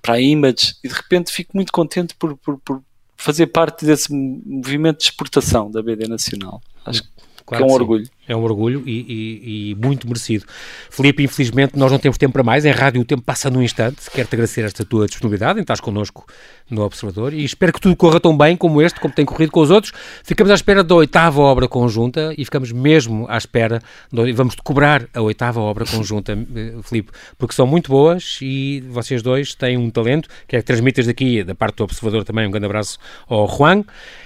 para 0.00 0.14
a 0.14 0.20
Image 0.20 0.74
e 0.82 0.88
de 0.88 0.94
repente 0.94 1.32
fico 1.32 1.52
muito 1.54 1.72
contente 1.72 2.14
por, 2.14 2.36
por, 2.36 2.58
por 2.58 2.82
fazer 3.16 3.46
parte 3.48 3.84
desse 3.84 4.12
movimento 4.12 4.98
de 4.98 5.04
exportação 5.04 5.70
da 5.70 5.82
BD 5.82 6.08
Nacional. 6.08 6.60
Acho 6.84 7.02
claro 7.46 7.64
que 7.64 7.70
é 7.70 7.72
um 7.72 7.74
orgulho. 7.74 8.08
É 8.26 8.36
um 8.36 8.42
orgulho 8.42 8.84
e, 8.86 8.92
e, 8.92 9.70
e, 9.70 9.74
muito 9.74 10.06
merecido. 10.06 10.44
Felipe, 10.88 11.24
infelizmente 11.24 11.76
nós 11.76 11.90
não 11.90 11.98
temos 11.98 12.16
tempo 12.16 12.32
para 12.32 12.44
mais. 12.44 12.64
Em 12.64 12.70
rádio 12.70 13.00
o 13.00 13.04
tempo 13.04 13.22
passa 13.22 13.50
num 13.50 13.60
instante. 13.60 14.08
Quero-te 14.10 14.36
agradecer 14.36 14.62
esta 14.62 14.84
tua 14.84 15.06
disponibilidade 15.06 15.58
em 15.58 15.62
estás 15.62 15.80
connosco 15.80 16.24
no 16.70 16.82
Observador 16.82 17.34
e 17.34 17.44
espero 17.44 17.72
que 17.72 17.80
tudo 17.80 17.96
corra 17.96 18.20
tão 18.20 18.36
bem 18.36 18.56
como 18.56 18.80
este, 18.80 19.00
como 19.00 19.12
tem 19.12 19.24
corrido 19.24 19.50
com 19.50 19.60
os 19.60 19.70
outros. 19.70 19.92
Ficamos 20.22 20.52
à 20.52 20.54
espera 20.54 20.84
da 20.84 20.94
oitava 20.94 21.40
obra 21.40 21.66
conjunta 21.66 22.32
e 22.38 22.44
ficamos 22.44 22.70
mesmo 22.70 23.26
à 23.28 23.36
espera, 23.36 23.82
de, 24.10 24.32
vamos 24.32 24.54
cobrar 24.54 25.08
a 25.12 25.20
oitava 25.20 25.60
obra 25.60 25.84
conjunta, 25.84 26.32
eh, 26.54 26.74
Felipe, 26.82 27.10
porque 27.36 27.54
são 27.54 27.66
muito 27.66 27.90
boas 27.90 28.38
e 28.40 28.84
vocês 28.88 29.20
dois 29.20 29.54
têm 29.54 29.76
um 29.76 29.90
talento 29.90 30.28
que 30.46 30.56
é 30.56 30.60
que 30.60 30.64
transmites 30.64 31.06
daqui, 31.06 31.42
da 31.42 31.54
parte 31.54 31.76
do 31.76 31.84
Observador 31.84 32.24
também, 32.24 32.46
um 32.46 32.50
grande 32.50 32.66
abraço 32.66 32.98
ao 33.28 33.48
Juan 33.48 33.84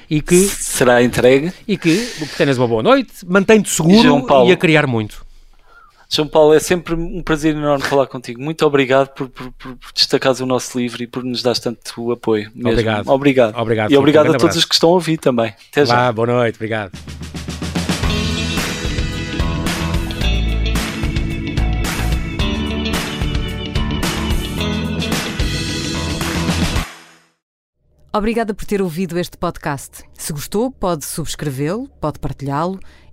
e 0.09 0.21
que... 0.21 0.37
Será 0.37 1.03
entregue. 1.03 1.53
E 1.67 1.77
que, 1.77 2.07
que 2.07 2.37
tenhas 2.37 2.59
uma 2.59 2.69
boa 2.69 2.83
noite, 2.83 3.13
mantém-te 3.27 3.71
seguro 3.71 3.86
e 3.90 4.53
a 4.53 4.57
criar 4.57 4.87
muito. 4.87 5.27
João 6.09 6.29
Paulo, 6.29 6.55
é 6.55 6.61
sempre 6.61 6.94
um 6.94 7.20
prazer 7.20 7.55
enorme 7.55 7.85
falar 7.85 8.07
contigo. 8.07 8.40
Muito 8.40 8.64
obrigado 8.64 9.09
por, 9.09 9.29
por, 9.29 9.51
por 9.51 9.77
destacares 9.92 10.40
o 10.40 10.46
nosso 10.46 10.79
livro 10.79 11.03
e 11.03 11.07
por 11.07 11.25
nos 11.25 11.42
dar 11.42 11.57
tanto 11.59 12.12
apoio. 12.12 12.51
Mesmo. 12.55 12.70
Obrigado. 12.70 13.09
Obrigado. 13.09 13.57
obrigado 13.59 13.90
e 13.90 13.96
obrigado 13.96 14.27
a 14.27 14.33
todos 14.33 14.42
abraço. 14.44 14.59
os 14.59 14.64
que 14.64 14.75
estão 14.75 14.90
a 14.90 14.92
ouvir 14.92 15.16
também. 15.18 15.53
Até 15.72 15.85
já. 15.85 16.12
boa 16.12 16.27
noite. 16.27 16.57
Obrigado. 16.57 16.92
Obrigada 28.16 28.55
por 28.55 28.64
ter 28.64 28.81
ouvido 28.81 29.18
este 29.18 29.37
podcast. 29.37 30.03
Se 30.14 30.33
gostou, 30.33 30.70
pode 30.70 31.05
subscrevê-lo, 31.05 31.87
pode 32.01 32.18
partilhá-lo 32.18 32.81